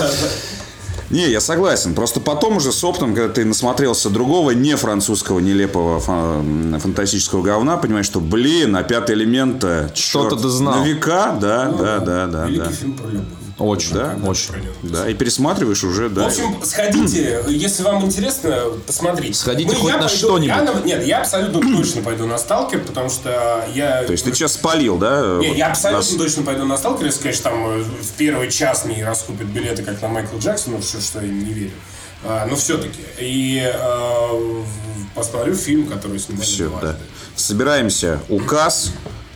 [1.15, 1.95] Не, я согласен.
[1.95, 7.41] Просто потом уже с опытом, когда ты насмотрелся другого, не французского, нелепого фа- м, фантастического
[7.43, 10.81] говна, понимаешь, что, блин, а пятый элемент Что-то ты знал.
[10.81, 12.71] На века, да, да, да, да, Великий да.
[12.73, 13.29] фильм про любовь.
[13.59, 14.53] Очень, Да, очень.
[14.83, 16.27] Да, и пересматриваешь уже, В да.
[16.27, 19.35] общем, сходите, если вам интересно, посмотрите.
[19.35, 20.49] Сходите Ну, хоть я на пойду- что-нибудь.
[20.57, 24.03] я на- нет, я абсолютно точно пойду на Сталкер, потому что я...
[24.05, 25.39] То есть ты сейчас спалил, да?
[25.41, 26.17] Не, вот я абсолютно нас?
[26.17, 30.03] точно пойду на Сталкер, если, конечно, там э, в первый час мне раскупят билеты, как
[30.03, 31.71] на Майкла Джексона, все, что я не верю.
[32.25, 33.01] А, но все-таки.
[33.21, 34.67] И э, в-
[35.15, 36.87] посмотрю фильм, который снимали Все, дважды.
[36.89, 36.97] да.
[37.37, 38.21] Собираемся.
[38.29, 38.91] Указ,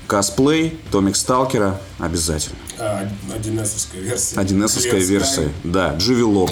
[0.08, 1.80] косплей, томик Сталкера.
[2.00, 2.56] Обязательно.
[2.80, 3.04] А,
[3.36, 4.36] 1С-овская версия.
[4.40, 5.52] 1С-овская Лет версия.
[5.62, 6.50] Да, Джувелок.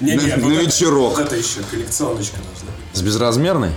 [0.00, 1.16] Не, На- не, на вот это- вечерок.
[1.16, 2.98] Вот это еще коллекционочка должна быть.
[2.98, 3.70] С безразмерной?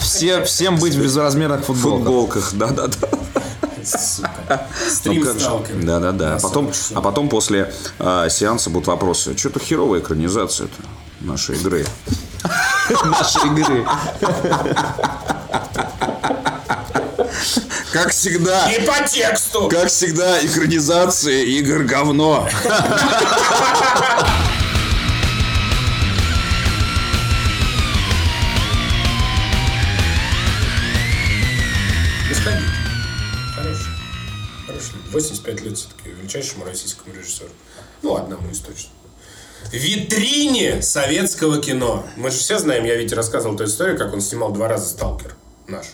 [0.00, 2.04] Все, всем быть в безразмерных В футболках.
[2.04, 3.08] футболках, да-да-да.
[3.84, 4.30] Сука.
[4.84, 5.38] Ну, Стрим же.
[5.40, 5.76] Сталкер.
[5.82, 6.30] Да-да-да.
[6.30, 6.96] На А потом, 40 часов.
[6.96, 9.36] а потом после а, сеанса будут вопросы.
[9.36, 10.74] Что-то херовая экранизация-то
[11.20, 11.86] нашей игры.
[13.04, 13.86] Нашей игры.
[17.94, 19.68] Как всегда, И по тексту.
[19.68, 22.48] как всегда, экранизация игр говно.
[32.28, 32.64] Не сходите.
[33.54, 33.86] Хороший.
[34.66, 34.92] Хороший.
[35.12, 37.50] 85 лет все-таки величайшему российскому режиссеру.
[38.02, 38.90] Ну, одному из точно.
[39.72, 42.04] Витрине советского кино.
[42.16, 45.34] Мы же все знаем, я ведь рассказывал эту историю, как он снимал два раза «Сталкер»
[45.68, 45.86] наш.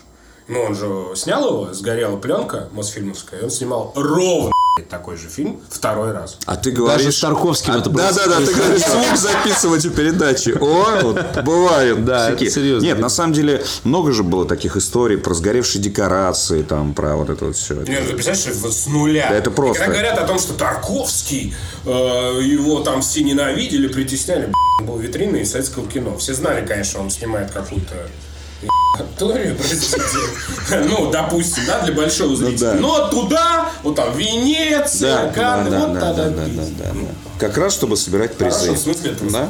[0.47, 4.51] Ну, он же снял его, сгорела пленка Мосфильмовская, и он снимал ровно
[4.89, 6.37] такой же фильм второй раз.
[6.45, 7.03] А ты говоришь...
[7.05, 10.49] Даже с Тарковским это Да, да, да, ты говоришь, звук записывать у передачи.
[10.59, 12.05] О, вот, бывает.
[12.05, 12.85] Да, это серьезно.
[12.85, 17.29] Нет, на самом деле, много же было таких историй про сгоревшие декорации, там, про вот
[17.29, 17.75] это вот все.
[17.75, 19.27] Не, ну ты представляешь, вот с нуля.
[19.29, 19.83] Да это И просто.
[19.83, 21.53] когда говорят о том, что Тарковский,
[21.85, 26.17] э, его там все ненавидели, притесняли, был витриной советского кино.
[26.17, 28.07] Все знали, конечно, он снимает какую-то
[28.99, 30.17] историю, простите.
[30.89, 32.73] Ну, допустим, да, для большого зрителя.
[32.73, 32.79] да.
[32.79, 36.63] Но туда, вот там, Венеция, Да, да, Канны, да, вот да, тогда да, да, да,
[36.77, 37.07] да, да.
[37.39, 38.59] Как раз, чтобы собирать В призы.
[38.59, 39.49] хорошем смысле этого Да?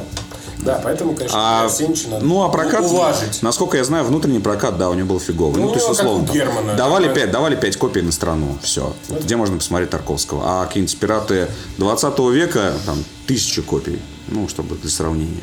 [0.60, 1.64] Да, поэтому, конечно, А,
[2.12, 3.42] надо ну, а прокат, уважить.
[3.42, 5.60] насколько я знаю, внутренний прокат, да, у него был фиговый.
[5.60, 6.76] Ну, Ну, то есть, условно, там, Германа.
[6.76, 7.16] давали Да.
[7.16, 8.94] 5, давали 5 копий на страну, все.
[9.10, 10.44] Где можно посмотреть Тарковского.
[10.46, 11.48] А какие-нибудь пираты
[11.80, 15.42] 20 века, там, тысячи копий, ну, чтобы для сравнения.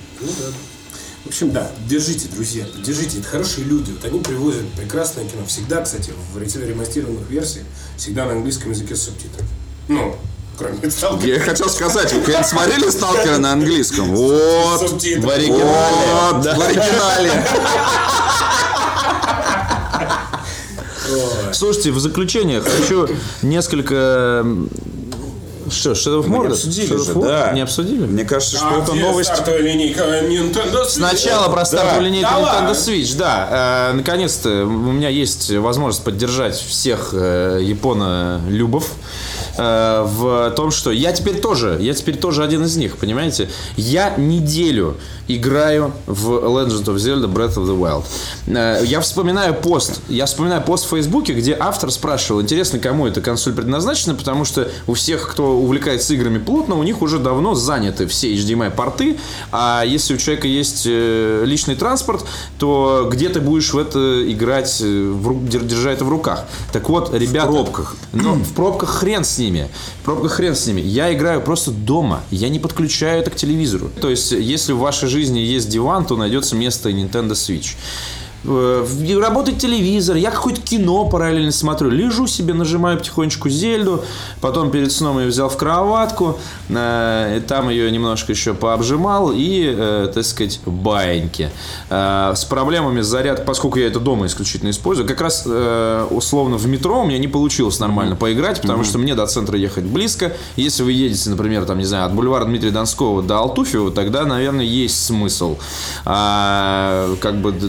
[1.28, 3.90] В общем, да, держите, друзья, держите, это хорошие люди.
[3.90, 5.44] Вот они привозят прекрасное кино.
[5.46, 7.66] Всегда, кстати, в ремастированных версиях,
[7.98, 9.46] всегда на английском языке с субтитрами.
[9.88, 10.16] Ну,
[10.56, 11.28] кроме «Сталкера».
[11.28, 14.16] Я хотел сказать, вы когда смотрели «Сталкера» на английском?
[14.16, 14.88] Вот.
[14.88, 15.20] Субтитры.
[15.20, 15.62] В оригинале.
[16.32, 17.46] Вот, в оригинале.
[21.52, 23.06] Слушайте, в заключение хочу
[23.42, 24.46] несколько...
[25.70, 26.52] Что, Shadow of Mordor?
[26.52, 27.26] обсудили Shadow же, of War?
[27.26, 27.52] да.
[27.52, 28.06] Не обсудили?
[28.06, 29.30] Мне кажется, что А это где новость...
[29.32, 30.88] стартовая линейка Nintendo Switch?
[30.90, 32.70] Сначала про стартовую линейку Да Nintendo ладно.
[32.70, 33.90] Switch, да.
[33.92, 38.90] Э, наконец-то у меня есть возможность поддержать всех э, японо-любов
[39.56, 43.48] э, в том, что я теперь тоже, я теперь тоже один из них, понимаете?
[43.76, 44.96] Я неделю
[45.28, 48.04] играю в Legend of Zelda Breath of the Wild.
[48.46, 53.20] Э, я вспоминаю пост, я вспоминаю пост в Фейсбуке, где автор спрашивал, интересно, кому эта
[53.20, 58.06] консоль предназначена, потому что у всех, кто увлекается играми плотно, у них уже давно заняты
[58.06, 59.18] все HDMI-порты,
[59.52, 62.24] а если у человека есть э, личный транспорт,
[62.58, 66.46] то где ты будешь в это играть, э, в держа это в руках?
[66.72, 67.48] Так вот, ребята...
[67.48, 67.96] В пробках.
[68.12, 69.68] Ну, в пробках хрен с ними.
[70.00, 70.80] В пробках хрен с ними.
[70.80, 72.22] Я играю просто дома.
[72.30, 73.90] Я не подключаю это к телевизору.
[74.00, 77.76] То есть, если в вашей жизни есть диван, то найдется место и Nintendo Switch.
[78.44, 78.84] Э,
[79.20, 81.90] Работает телевизор, я какое-то кино параллельно смотрю.
[81.90, 84.04] Лежу себе, нажимаю потихонечку Зельду,
[84.40, 89.74] потом перед сном ее взял в кроватку, э, и там ее немножко еще пообжимал и,
[89.76, 91.50] э, так сказать, баиньки.
[91.90, 96.56] Э, с проблемами с зарядкой, поскольку я это дома исключительно использую, как раз э, условно
[96.56, 100.32] в метро у меня не получилось нормально поиграть, потому что мне до центра ехать близко.
[100.56, 104.64] Если вы едете, например, там, не знаю, от бульвара Дмитрия Донского до Алтуфьева, тогда, наверное,
[104.64, 105.56] есть смысл.
[106.04, 107.68] А, как бы д-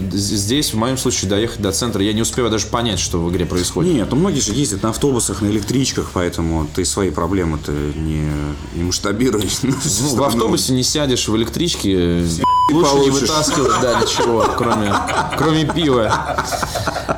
[0.60, 2.02] здесь в моем случае, доехать до центра.
[2.02, 3.94] Я не успеваю даже понять, что в игре происходит.
[3.94, 8.30] Нет, ну многие же ездят на автобусах, на электричках, поэтому ты свои проблемы-то не,
[8.74, 9.60] не масштабируешь.
[9.70, 12.24] Ну, в автобусе не сядешь, в электричке
[12.72, 13.28] лучше не получишь.
[13.28, 14.92] вытаскивать, да, ничего, кроме,
[15.38, 16.36] кроме пива.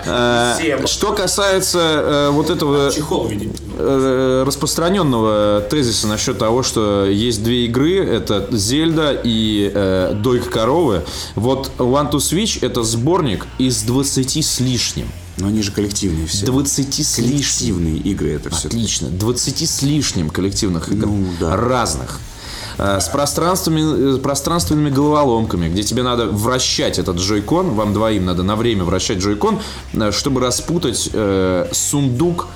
[0.07, 0.87] Э, Всем.
[0.87, 8.47] Что касается э, вот этого э, распространенного тезиса насчет того, что есть две игры, это
[8.51, 11.03] Зельда и э, Дойка коровы.
[11.35, 15.09] Вот One to Switch это сборник из 20 с лишним.
[15.39, 16.47] Но они же коллективные все.
[16.47, 17.97] 20 с лишним.
[17.97, 18.69] Игры это все.
[18.69, 19.09] Отлично.
[19.09, 21.07] 20 с лишним коллективных игр.
[21.07, 21.57] Ну, да.
[21.57, 22.21] Разных.
[22.79, 28.43] Э, С пространствами, э, пространственными головоломками, где тебе надо вращать этот джойкон, вам двоим надо
[28.43, 29.59] на время вращать джойкон,
[29.95, 32.49] э, чтобы распутать э, сундук,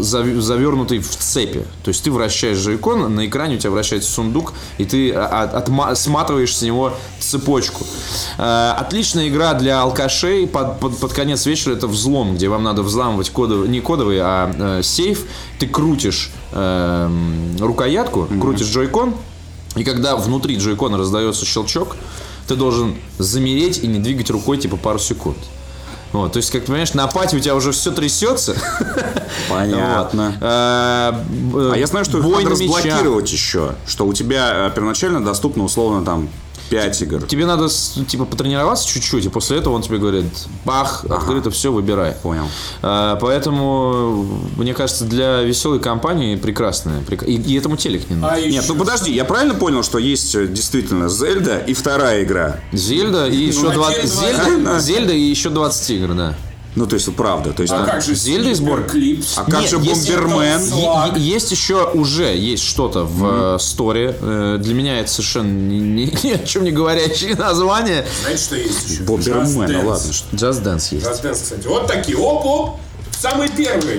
[0.00, 1.64] завернутый в цепи.
[1.84, 5.58] То есть ты вращаешь джойкон, на экране у тебя вращается сундук, и ты а- а-
[5.60, 7.84] отма- сматываешь с него цепочку.
[8.38, 10.46] Э, Отличная игра для алкашей.
[10.46, 14.52] Под, под- под конец вечера это взлом, где вам надо взламывать кодовый, не кодовый, а
[14.78, 15.24] э, сейф.
[15.58, 19.14] Ты крутишь эм, рукоятку, крутишь джойкон,
[19.74, 21.96] и когда внутри джойкона раздается щелчок,
[22.48, 25.36] ты должен замереть и не двигать рукой типа пару секунд.
[26.12, 28.56] Вот, то есть, как ты понимаешь, на пати у тебя уже все трясется.
[29.48, 30.28] Понятно.
[30.40, 31.62] Вот.
[31.62, 33.74] Э, А я знаю, что их надо разблокировать еще.
[33.86, 36.28] Что у тебя э, первоначально доступно условно там
[36.70, 37.22] 5 игр.
[37.26, 40.24] Тебе надо, типа, потренироваться чуть-чуть, и после этого он тебе говорит,
[40.64, 42.12] бах, открыто, все, выбирай.
[42.22, 42.46] Понял.
[42.82, 47.00] А, Поэтому, мне кажется, для веселой компании прекрасная.
[47.02, 48.30] прек- И, и этому телек не нужен.
[48.34, 52.24] А Нет, еще- ну подожди, я правильно понял, что есть э, действительно Зельда и вторая
[52.24, 52.58] игра?
[52.72, 54.78] Зельда и еще Ну.
[54.80, 56.34] Зельда и еще 20 игр, да.
[56.76, 57.52] Ну, то есть, правда.
[57.52, 57.86] То есть, А да.
[57.86, 58.84] как же Зельда и сбор?
[58.84, 59.34] Клипс.
[59.38, 60.60] А как Нет, же есть- Бомбермен?
[60.62, 61.16] Слаг.
[61.16, 64.14] Е- Есть еще уже есть что-то в э, сторе.
[64.20, 68.06] Э, Для меня это совершенно ни, ни- ни о чем не говорящее название.
[68.22, 69.02] Знаете, что есть еще?
[69.04, 70.12] Бомбермен, ну ладно.
[70.12, 71.06] что- Just Dance есть.
[71.06, 71.66] Just Dance, кстати.
[71.66, 72.16] Вот такие.
[72.18, 72.78] Оп-оп.
[73.18, 73.98] Самый первый.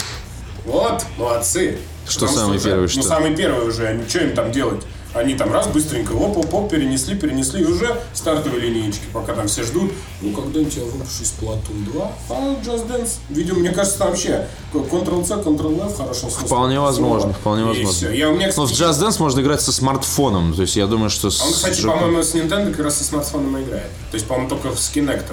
[0.66, 1.78] Вот, молодцы.
[2.08, 3.02] Что Потому самый уже- первый, Ну, что?
[3.02, 3.88] самый первый уже.
[3.88, 4.84] Они что им там делать?
[5.14, 9.92] Они там раз быстренько, оп-оп-оп, перенесли, перенесли, и уже стартовые линейки, пока там все ждут.
[10.22, 12.34] Ну, когда-нибудь я выпущу из Splatoon 2, а
[12.64, 13.18] Just Dance.
[13.30, 16.48] Видимо, мне кажется, там вообще Ctrl-C, Ctrl-F в хорошем смысле.
[16.48, 17.92] Вполне возможно, вполне возможно.
[17.94, 18.12] всё.
[18.12, 20.54] Я, у меня, Но в кстати, Just Dance можно играть со смартфоном.
[20.54, 21.28] То есть я думаю, что...
[21.28, 23.90] он, кстати, джойконом- по-моему, с Nintendo как раз со смартфоном играет.
[24.12, 25.24] То есть, по-моему, только с Kinect,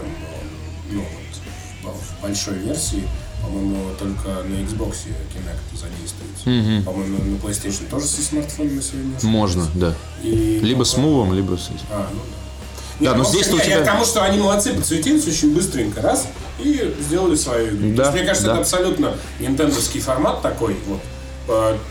[0.92, 1.04] ну,
[1.82, 3.02] вот, в большой версии,
[3.44, 4.96] по-моему, только на Xbox
[5.34, 6.84] Kinect задействуется.
[6.84, 9.16] По-моему, на PlayStation тоже со смартфоном на сегодня.
[9.22, 9.94] Можно, да.
[10.22, 11.70] И, Либо с мувом, либо с...
[11.90, 12.34] А, ну да.
[13.00, 15.26] Да, Нет, но общем, здесь-то у я- тебя- Я к тому, что они молодцы, подсуетились
[15.26, 16.28] очень быстренько, раз,
[16.60, 17.96] и сделали свою игру.
[17.96, 18.52] Да, есть, Мне кажется, да.
[18.52, 21.00] это абсолютно нинтендовский формат такой, вот.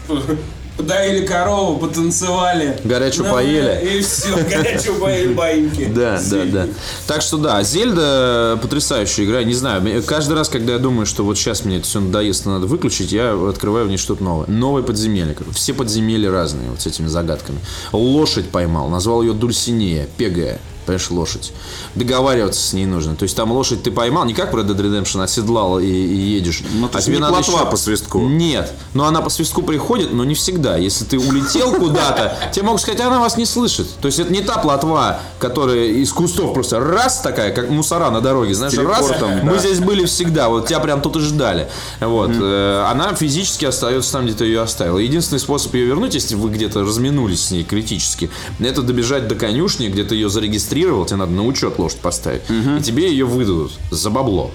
[0.77, 2.79] Подоили корову, потанцевали.
[2.83, 3.97] Горячую Ну, поели.
[3.97, 5.85] И все, горячую поели баиньки.
[5.85, 6.67] Да, да, да.
[7.05, 9.43] Так что да, Зельда потрясающая игра.
[9.43, 12.65] Не знаю, каждый раз, когда я думаю, что вот сейчас мне это все надоест, надо
[12.65, 14.47] выключить, я открываю в ней что-то новое.
[14.47, 15.35] Новое подземелье.
[15.53, 17.59] Все подземелья разные, вот с этими загадками.
[17.91, 20.59] Лошадь поймал, назвал ее Дульсинея, пегая.
[20.85, 21.51] Понимаешь, лошадь.
[21.95, 23.15] Договариваться с ней нужно.
[23.15, 26.63] То есть там лошадь ты поймал, не как Red Dead Redemption оседлал и, и едешь.
[26.73, 28.19] Ну, то а тебе не надо еще- по свистку.
[28.19, 28.71] Нет.
[28.93, 30.77] Но она по свистку приходит, но не всегда.
[30.77, 33.87] Если ты улетел куда-то, тебе могут сказать, она вас не слышит.
[34.01, 38.21] То есть это не та плотва, которая из кустов просто раз такая, как мусора на
[38.21, 38.53] дороге.
[38.53, 39.11] Знаешь, раз,
[39.43, 41.69] мы здесь были всегда, вот тебя прям тут и ждали.
[41.99, 42.31] Вот.
[42.33, 44.97] Э, Она физически остается там, где ты ее оставил.
[44.97, 48.29] Единственный способ ее вернуть, если вы где-то разминулись с ней критически,
[48.59, 50.72] это добежать до конюшни, где ты ее зарегистрировал,
[51.05, 52.41] тебе надо на учет лошадь поставить.
[52.49, 54.51] И тебе ее выдадут за бабло.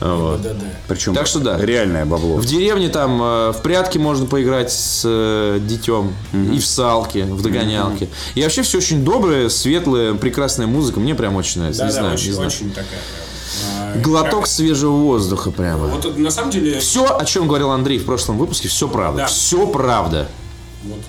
[0.00, 0.40] Вот.
[0.88, 1.58] Причем Так что да.
[1.58, 2.36] реальное бабло.
[2.36, 7.42] В деревне там э, в прятки можно поиграть с э, детем, и в салки, в
[7.42, 8.08] догонялки.
[8.34, 11.00] И вообще все очень доброе, светлое, прекрасная музыка.
[11.00, 11.82] Мне прям очень нравится.
[11.84, 12.48] не Да-да, знаю, очень, не знаю.
[12.48, 12.98] очень такая
[13.78, 15.88] а, Глоток свежего воздуха прямо.
[15.88, 19.18] Вот на самом деле, Все, о чем говорил Андрей в прошлом выпуске, все правда.
[19.22, 19.26] Да.
[19.26, 20.28] Все правда.
[20.84, 21.00] вот,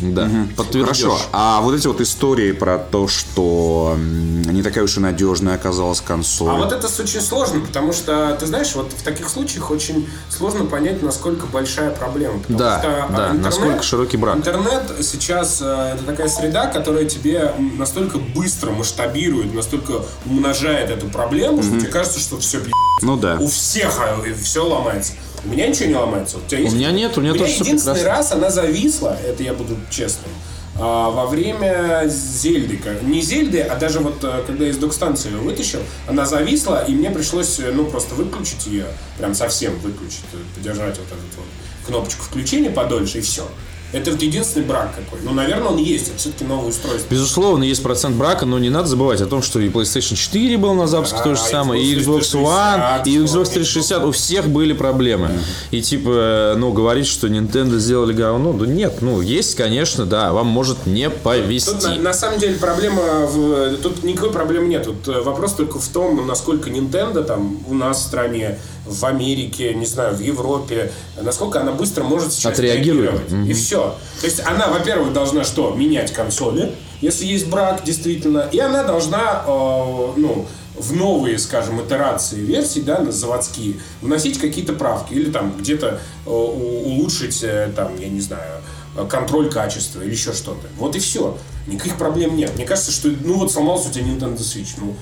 [0.00, 0.28] Да.
[0.56, 1.02] Подтвердишь.
[1.02, 1.18] Хорошо.
[1.32, 6.50] А вот эти вот истории про то, что не такая уж и надежная оказалась консоль.
[6.50, 10.64] А вот это очень сложно, потому что, ты знаешь, вот в таких случаях очень сложно
[10.64, 12.38] понять, насколько большая проблема.
[12.40, 14.36] Потому Да, что, а, да, насколько широкий брак.
[14.36, 21.62] Интернет сейчас э, это такая среда, которая тебе настолько быстро масштабирует, настолько умножает эту проблему,
[21.62, 22.60] что тебе кажется, что все
[23.02, 23.36] Ну да.
[23.40, 24.00] у всех
[24.42, 25.12] все ломается.
[25.44, 26.38] У меня ничего не ломается.
[26.38, 26.74] У, тебя есть?
[26.74, 28.16] меня нет, у меня тоже всё единственный прекрасно.
[28.16, 30.30] раз она зависла, это я буду честным,
[30.76, 32.80] а, во время Зельды.
[33.02, 37.10] Не Зельды, а даже вот э, когда из док-станции ее вытащил, она зависла, и мне
[37.10, 38.86] пришлось, э, ну, просто выключить ее,
[39.18, 43.46] прям совсем выключить, э, подержать вот эту вот кнопочку включения подольше, и все.
[43.94, 45.20] Это вот единственный брак какой.
[45.22, 46.08] Ну, наверное, он есть.
[46.08, 47.06] Это все-таки новое устройство.
[47.08, 50.74] Безусловно, есть процент брака, но не надо забывать о том, что и PlayStation 4 был
[50.74, 54.04] на запуске Да, то же самое, и Xbox One, 360, и Xbox Xbox 360.
[54.04, 55.30] У всех были проблемы.
[55.70, 60.46] И типа, ну, говорить, что Nintendo сделали говно, да нет, ну, есть, конечно, да, вам
[60.46, 61.98] может не Тут на, повезти.
[61.98, 64.84] на самом деле проблема в, тут никакой проблемы нет.
[64.84, 69.74] Тут э, вопрос только в том, насколько Nintendo там у нас в стране, в Америке,
[69.74, 73.20] не знаю, в Европе, насколько она быстро может сейчас Отреагирует.
[73.30, 73.48] реагировать.
[73.48, 73.94] И все.
[74.20, 75.74] То есть она, во-первых, должна что?
[75.74, 78.48] Менять консоли, если есть брак, действительно.
[78.52, 84.72] И она должна, э, ну, в новые, скажем, итерации версий, да, на заводские, вносить какие-то
[84.72, 88.60] правки или там где-то э, улучшить, э, там, я не знаю,
[89.08, 90.66] контроль качества или еще что-то.
[90.78, 91.36] Вот и все.
[91.66, 92.54] Никаких проблем нет.
[92.56, 94.94] Мне кажется, что, ну вот сломался у тебя Nintendo Switch, ну,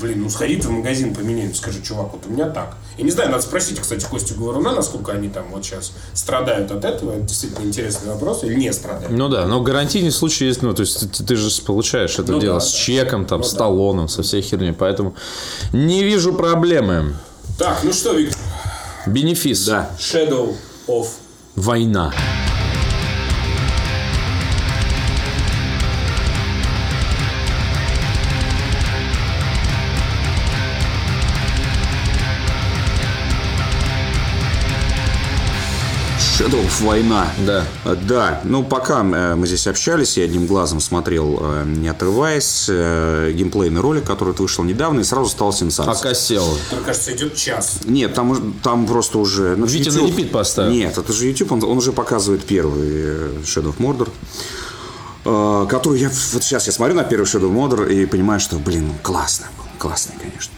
[0.00, 2.76] блин, ну сходи ты в магазин, поменяй, скажи, чувак, вот у меня так.
[2.96, 6.84] Я не знаю, надо спросить, кстати, Костю Говоруна, насколько они там вот сейчас страдают от
[6.84, 7.12] этого.
[7.12, 8.42] Это действительно интересный вопрос.
[8.44, 9.10] Или не страдают.
[9.10, 12.40] Ну да, но гарантийный случай есть, ну, то есть ты, ты же получаешь это Ну
[12.40, 12.78] дело да, с да.
[12.78, 13.58] чеком, там, Ну с да.
[13.58, 15.14] талоном, со всей херней, поэтому
[15.72, 17.14] не вижу проблемы.
[17.58, 18.38] Так, ну что, Виктор?
[19.06, 19.64] Бенефис.
[19.66, 19.90] Да.
[19.98, 20.54] Shadow
[20.86, 21.06] of
[21.56, 22.12] Война.
[36.38, 37.26] Shadow of война.
[37.44, 37.64] Да.
[37.84, 42.66] Э, Да, ну пока э, мы здесь общались, я одним глазом смотрел, э, не отрываясь,
[42.68, 45.96] геймплейный ролик, который вышел недавно, и сразу стал сенсацией.
[45.96, 46.46] Окосел.
[46.70, 47.80] Мне кажется, идет час.
[47.84, 49.56] Нет, там, там просто уже...
[49.56, 50.70] ну, Витя YouTube- на репит поставил.
[50.70, 54.08] Нет, это же YouTube, он, он уже показывает первый Shadow of Mordor.
[55.68, 56.08] Который я...
[56.32, 59.46] Вот сейчас я смотрю на первый Shadow of Mordor и понимаю, что, блин, классно.
[59.58, 60.52] был, Классный, конечно.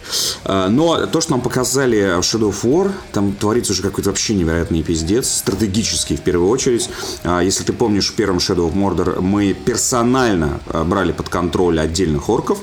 [0.44, 4.34] Э, Но то, что нам показали в Shadow of War, там творится уже какой-то вообще
[4.34, 6.88] невероятный пиздец, стратегический в первую очередь.
[7.22, 11.78] А, Если ты помнишь, в первом Shadow of Mordor мы персонально э, брали под контроль
[11.78, 12.58] отдельных орков,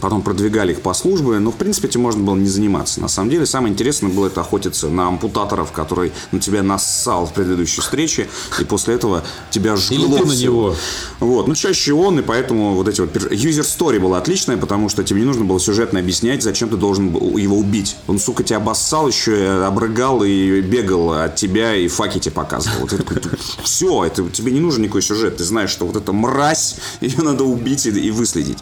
[0.00, 3.00] Потом продвигали их по службе, но в принципе этим можно было не заниматься.
[3.00, 7.32] На самом деле самое интересное было это охотиться на ампутаторов, который на тебя нассал в
[7.32, 8.28] предыдущей встрече,
[8.58, 9.96] и после этого тебя жгло.
[9.96, 10.74] Или на него.
[11.20, 15.04] Вот, ну чаще он, и поэтому вот эти вот user story была отличная, потому что
[15.04, 17.96] тебе не нужно было сюжетно объяснять, зачем ты должен его убить.
[18.06, 22.80] Он, сука, тебя обоссал, еще обрыгал и бегал от тебя и факи тебе показывал.
[22.80, 25.36] Вот это все, это тебе не нужен никакой сюжет.
[25.36, 28.58] Ты знаешь, что вот эта мразь, ее надо убить и, и выследить.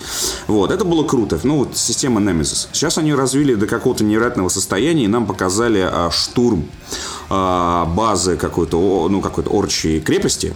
[0.47, 1.20] Вот, это было круто.
[1.45, 2.69] Ну вот система Nemesis.
[2.73, 6.69] Сейчас они развили до какого-то невероятного состояния и нам показали а, штурм
[7.29, 10.55] а, базы какой-то, ну какой-то орчей крепости,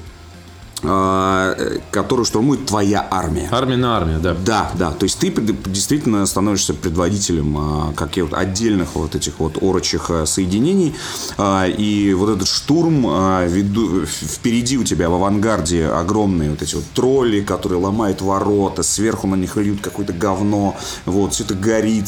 [0.85, 3.49] которую штурмует твоя армия.
[3.51, 4.35] Армия на армию, да.
[4.35, 4.91] Да, да.
[4.93, 10.27] То есть ты действительно становишься предводителем а, каких вот отдельных вот этих вот орочих а,
[10.27, 10.95] соединений.
[11.39, 16.75] А, и вот этот штурм а, веду- впереди у тебя в авангарде огромные вот эти
[16.75, 20.77] вот тролли, которые ломают ворота, сверху на них льют какое-то говно,
[21.07, 22.07] вот, все это горит,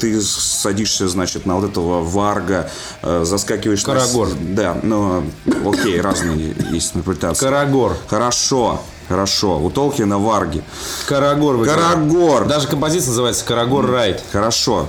[0.00, 2.70] ты садишься, значит, на вот этого варга,
[3.02, 4.28] а, заскакиваешь на Карагор.
[4.40, 5.24] Да, ну,
[5.64, 7.44] окей, разные есть интерпретации.
[7.44, 7.96] Карагор.
[8.16, 9.58] Хорошо, хорошо.
[9.58, 10.64] У Толкина варги.
[11.06, 11.62] Карагор.
[11.66, 12.46] Карагор.
[12.46, 14.22] Даже композиция называется Карагор Райт.
[14.32, 14.86] Хорошо.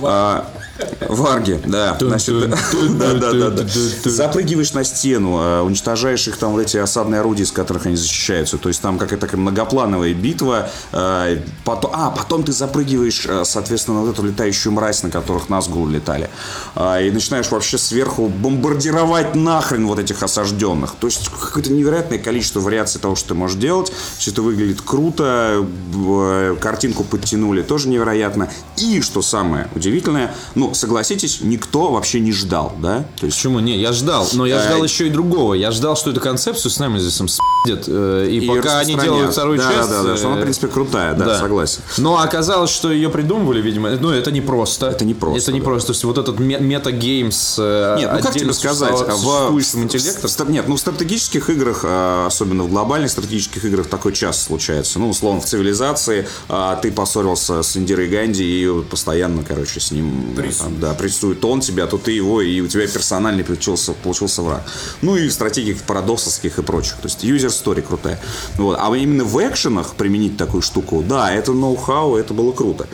[0.00, 0.46] А,
[1.08, 1.96] Варги, да.
[2.00, 2.50] Значит,
[2.98, 3.64] да, да, да, да.
[4.04, 8.58] Запрыгиваешь на стену, а, уничтожаешь их там вот эти осадные орудия, из которых они защищаются.
[8.58, 10.70] То есть там какая-то такая многоплановая битва.
[10.92, 15.48] А, потом, а, потом ты запрыгиваешь, а, соответственно, на вот эту летающую мразь, на которых
[15.48, 16.28] Назгул летали.
[16.76, 20.94] И начинаешь вообще сверху бомбардировать нахрен вот этих осажденных.
[20.98, 23.92] То есть какое-то невероятное количество вариаций того, что ты можешь делать.
[24.18, 25.66] Все это выглядит круто.
[26.60, 28.50] Картинку подтянули, тоже невероятно.
[28.76, 33.04] И, что самое удивительное, ну, согласитесь, никто вообще не ждал, да?
[33.20, 33.60] То есть Почему?
[33.60, 34.26] Не, я ждал.
[34.32, 35.54] Но я Э, ждал еще и другого.
[35.54, 37.84] Я ждал, что эту концепцию с нами здесь спидят.
[37.88, 39.90] э, И, и пока они делают вторую да, часть...
[39.90, 41.80] Да, да, что она, в э, принципе, крутая, да, согласен.
[41.98, 43.90] Но оказалось, что ее придумывали, видимо.
[43.90, 44.86] Ну, это не просто.
[44.86, 45.64] Это не просто, Это не да.
[45.64, 45.88] просто.
[45.88, 49.60] То есть вот этот ме- метагейм с э, Нет, ну как тебе сказать, существовал- в,
[49.60, 50.46] интеллектом.
[50.46, 54.98] в нет, ну в стратегических играх, а, особенно в глобальных стратегических играх, такой часто случается.
[54.98, 60.34] Ну, условно, в цивилизации а, ты поссорился с Индирой Ганди и постоянно, короче, с ним
[60.58, 64.62] там, да, прессует он тебя, то ты его, и у тебя персональный получился, получился враг.
[65.02, 66.94] Ну и в стратегиях парадоксовских и прочих.
[66.96, 68.18] То есть user story крутая.
[68.56, 68.78] Вот.
[68.80, 72.86] А именно в экшенах применить такую штуку, да, это ноу-хау, это было круто.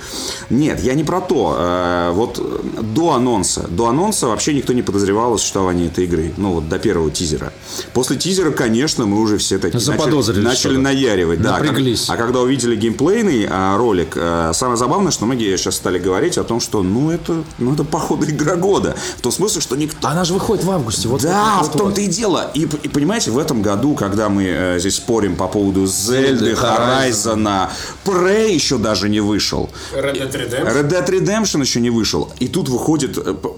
[0.51, 1.57] Нет, я не про то.
[1.59, 6.33] Э, Вот э, до анонса, до анонса вообще никто не подозревал о существовании этой игры.
[6.37, 7.53] Ну вот до первого тизера.
[7.93, 11.41] После тизера, конечно, мы уже все такие Заподозрили начали, начали наяривать.
[11.43, 11.77] Да, как-
[12.09, 16.45] а когда увидели геймплейный а, ролик, а, самое забавное, что многие сейчас стали говорить о
[16.45, 18.95] том, что ну это ну, это походу игра года.
[19.19, 20.09] В том смысле, что никто...
[20.09, 21.09] Она же выходит в августе.
[21.09, 22.51] Вот, Да, вот, в вот, том-то и дело.
[22.55, 26.57] И, и понимаете, в этом году, когда мы э, здесь спорим по поводу Зельды, Horizon.
[26.57, 27.71] Хорайзона,
[28.05, 29.71] Prey еще даже не вышел.
[29.95, 30.75] Red Dead Redemption.
[30.75, 32.31] Red Dead Redemption еще не вышел.
[32.39, 33.51] И тут выходит э, п-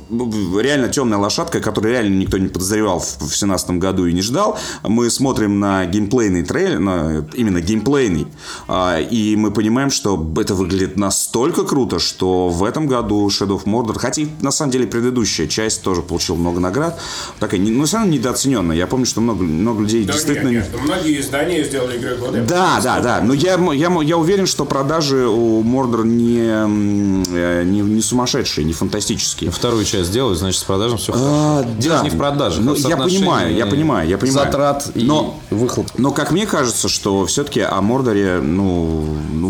[0.63, 4.59] реально темная лошадка, которую реально никто не подозревал в 2017 году и не ждал.
[4.83, 8.27] Мы смотрим на геймплейный трейлер, на, именно геймплейный,
[8.69, 13.65] а, и мы понимаем, что это выглядит настолько круто, что в этом году Shadow of
[13.65, 16.99] Mordor, хотя и на самом деле предыдущая часть тоже получила много наград,
[17.39, 18.77] такая, не- ну, все равно недооцененная.
[18.77, 20.49] Я помню, что много, много людей Да, действительно...
[20.51, 22.43] нет, нет, многие издания сделали игры года.
[22.43, 23.21] Да, да, да.
[23.21, 28.73] Но я, я, я уверен, что продажи у Мордор не, э, не, не сумасшедшие, не
[28.73, 29.51] фантастические.
[29.51, 31.29] Вторую часть делают, значит, с продажем все хорошо.
[31.31, 32.03] А, Дело да.
[32.05, 34.47] не в продажах, Ну, а в я понимаю, я понимаю, я понимаю.
[34.47, 35.89] Затрат и Но- выхлоп.
[35.99, 39.49] Но как мне кажется, что все-таки о Мордоре, ну, ну,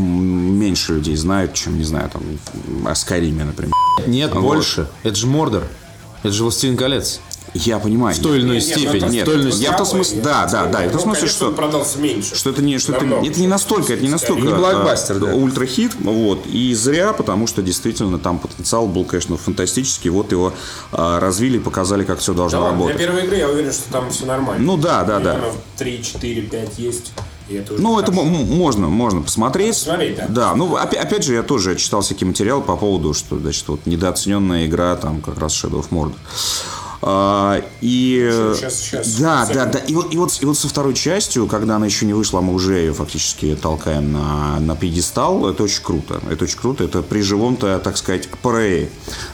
[0.62, 2.22] меньше людей знают, чем, не знаю, там,
[2.86, 3.74] о Скайриме, например.
[4.06, 4.42] Нет, Вот.
[4.42, 4.88] больше.
[5.02, 5.64] Это же Мордор.
[6.22, 7.20] Это же Властелин колец.
[7.54, 8.14] Я понимаю.
[8.14, 9.10] В той или иной Нет, степени.
[9.10, 10.24] Нет, той или иной я в том смысле, нет.
[10.24, 12.34] да, да, да, и в том Ну, смысле, что он продался меньше.
[12.36, 15.34] Что это не, что это, это не настолько, это не настолько Не блокбастер, э, да.
[15.34, 20.54] ультрахит, вот, и зря, потому что действительно там потенциал был, конечно, фантастический, вот его
[20.92, 22.96] а, развили показали, как все Да должно для работать.
[22.98, 24.64] первой игры я уверен, что там все нормально.
[24.64, 25.34] Ну да, да, да.
[25.34, 27.12] Миллионов 3, 4, 5 есть.
[27.48, 29.74] И это Ну, это можно, можно посмотреть.
[29.74, 30.26] Посмотреть, да.
[30.28, 33.86] Да, ну, опять, опять же, я тоже читал всякие материалы по поводу, что, значит, вот
[33.86, 36.14] недооцененная игра, там, как раз Shadow of Mordor.
[37.04, 38.30] А, и
[38.60, 39.48] щас, да, щас.
[39.48, 39.78] да, да.
[39.80, 42.54] И вот, и, вот, и вот со второй частью, когда она еще не вышла, мы
[42.54, 46.20] уже ее фактически толкаем на, на пьедестал, это очень круто.
[46.30, 46.84] Это очень круто.
[46.84, 48.88] Это при живом-то, так сказать, парее.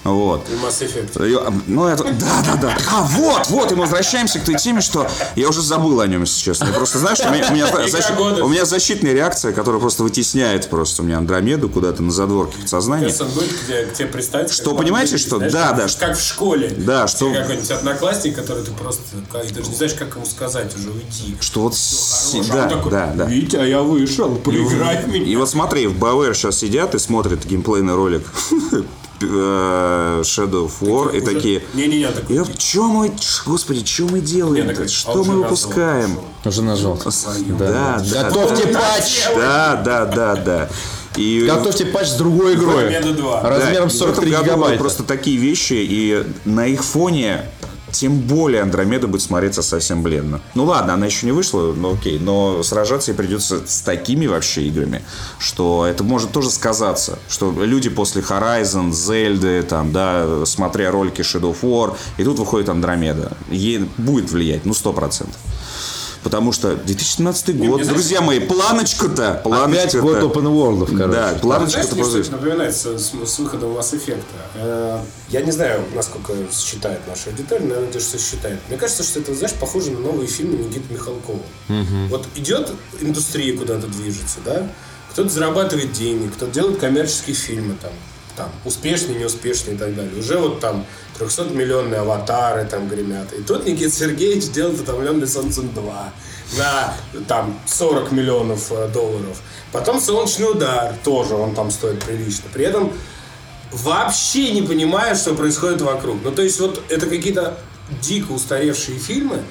[0.05, 0.47] Вот.
[0.49, 1.23] И Mass Effect.
[1.25, 2.77] Её- Ну, это, да, да, да.
[2.91, 5.07] А, вот, вот, и мы возвращаемся к той теме, что
[5.37, 6.67] я уже забыл о нем, если честно.
[6.69, 8.45] Я просто, знаешь, у меня, у меня защ- года.
[8.45, 13.11] у меня защитная реакция, которая просто вытесняет просто у меня Андромеду куда-то на задворке подсознания.
[13.11, 14.51] Сейчас будет где, где представить.
[14.53, 16.71] Что, понимаете, что- да, да, как в школе.
[16.75, 17.29] Да, что-
[17.59, 21.37] какой-нибудь одноклассник, который ты просто как, даже не знаешь, как ему сказать, уже уйти.
[21.41, 22.35] Что вот, с-.
[22.51, 23.25] А да, такой, да, да.
[23.25, 25.25] Витя, а я вышел, поиграй в меня.
[25.27, 28.23] И вот смотри, в BioWare сейчас сидят и смотрят геймплейный ролик
[29.21, 31.63] э, Shadow of War и такие...
[31.75, 33.13] Не-не-не, такой, «Я- Чё мы,
[33.47, 34.67] господи, что мы делаем?
[34.67, 36.19] Не, Что а мы выпускаем?
[36.45, 36.99] Уже нажал.
[37.59, 38.25] Да, да.
[38.25, 39.27] Готовьте патч!
[39.37, 40.69] Да, да, да, да.
[41.17, 42.85] И Готовьте патч с другой игрой.
[42.85, 43.43] Победа 2.
[43.43, 44.79] Да, Размером и в 43 этом году гигабайта.
[44.79, 47.45] Просто такие вещи, и на их фоне
[47.93, 50.41] тем более Андромеда будет смотреться совсем бледно.
[50.55, 54.63] Ну ладно, она еще не вышла, ну окей, но сражаться ей придется с такими вообще
[54.65, 55.03] играми,
[55.39, 61.55] что это может тоже сказаться, что люди после Horizon, Зельды, там, да, смотря ролики Shadow
[61.55, 63.33] of War, и тут выходит Андромеда.
[63.51, 65.39] Ей будет влиять, ну, сто процентов.
[66.23, 70.01] Потому что 2017 год, знаешь, друзья мои, планочка-то, Опять планочка-то.
[70.01, 71.13] год open world, короче.
[71.13, 72.23] Да, планочка-то просто...
[72.25, 74.23] что напоминает с, с- с выходом Mass Effect?
[74.57, 75.01] Э,
[75.31, 78.59] Я не знаю, насколько считает наша аудитория, но я надеюсь, что считает.
[78.69, 81.41] Мне кажется, что это, знаешь, похоже на новые фильмы Никиты Михалкова.
[82.11, 84.67] Вот идет индустрия куда-то движется, да?
[85.13, 87.91] Кто-то зарабатывает деньги, кто-то делает коммерческие фильмы, там,
[88.39, 90.19] там, успешные, неуспешные и так далее.
[90.19, 90.87] Уже вот там
[91.19, 93.33] 300-миллионные аватары там гремят.
[93.33, 96.95] И тут Никита Сергеевич делает «Утомленный солнцем 2» на
[97.27, 99.41] там 40 миллионов э, долларов.
[99.73, 102.45] Потом «Солнечный удар» тоже, он там стоит прилично.
[102.55, 102.93] При этом
[103.73, 106.19] вообще не понимая, что происходит вокруг.
[106.23, 107.59] Ну, то есть вот это какие-то
[108.01, 109.43] дико устаревшие фильмы,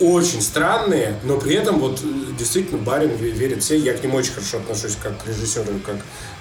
[0.00, 2.06] очень странные, но при этом вот э,
[2.38, 3.76] действительно Барин ве- верит все.
[3.78, 5.96] Я к нему очень хорошо отношусь как к режиссеру, как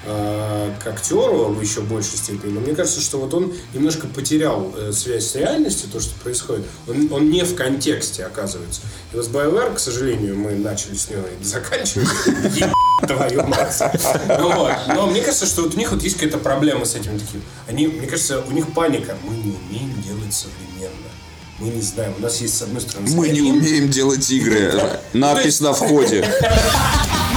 [0.06, 2.52] э, к актеру в еще большей степени.
[2.54, 6.66] Но мне кажется, что вот он немножко потерял э, связь с реальностью, то, что происходит.
[6.88, 8.82] Он, он не в контексте, оказывается.
[9.14, 12.08] И вот с BioWare, к сожалению, мы начали с него и заканчиваем.
[13.08, 13.82] Твою мать.
[14.88, 17.42] Но мне кажется, что у них вот есть какая-то проблема с этим таким.
[17.68, 19.18] Они, мне кажется, у них паника.
[19.24, 20.69] Мы не умеем делать современно.
[21.60, 22.14] Мы не знаем.
[22.18, 25.00] У нас есть, с одной стороны, Мы не умеем делать игры.
[25.14, 26.26] Надпись на входе.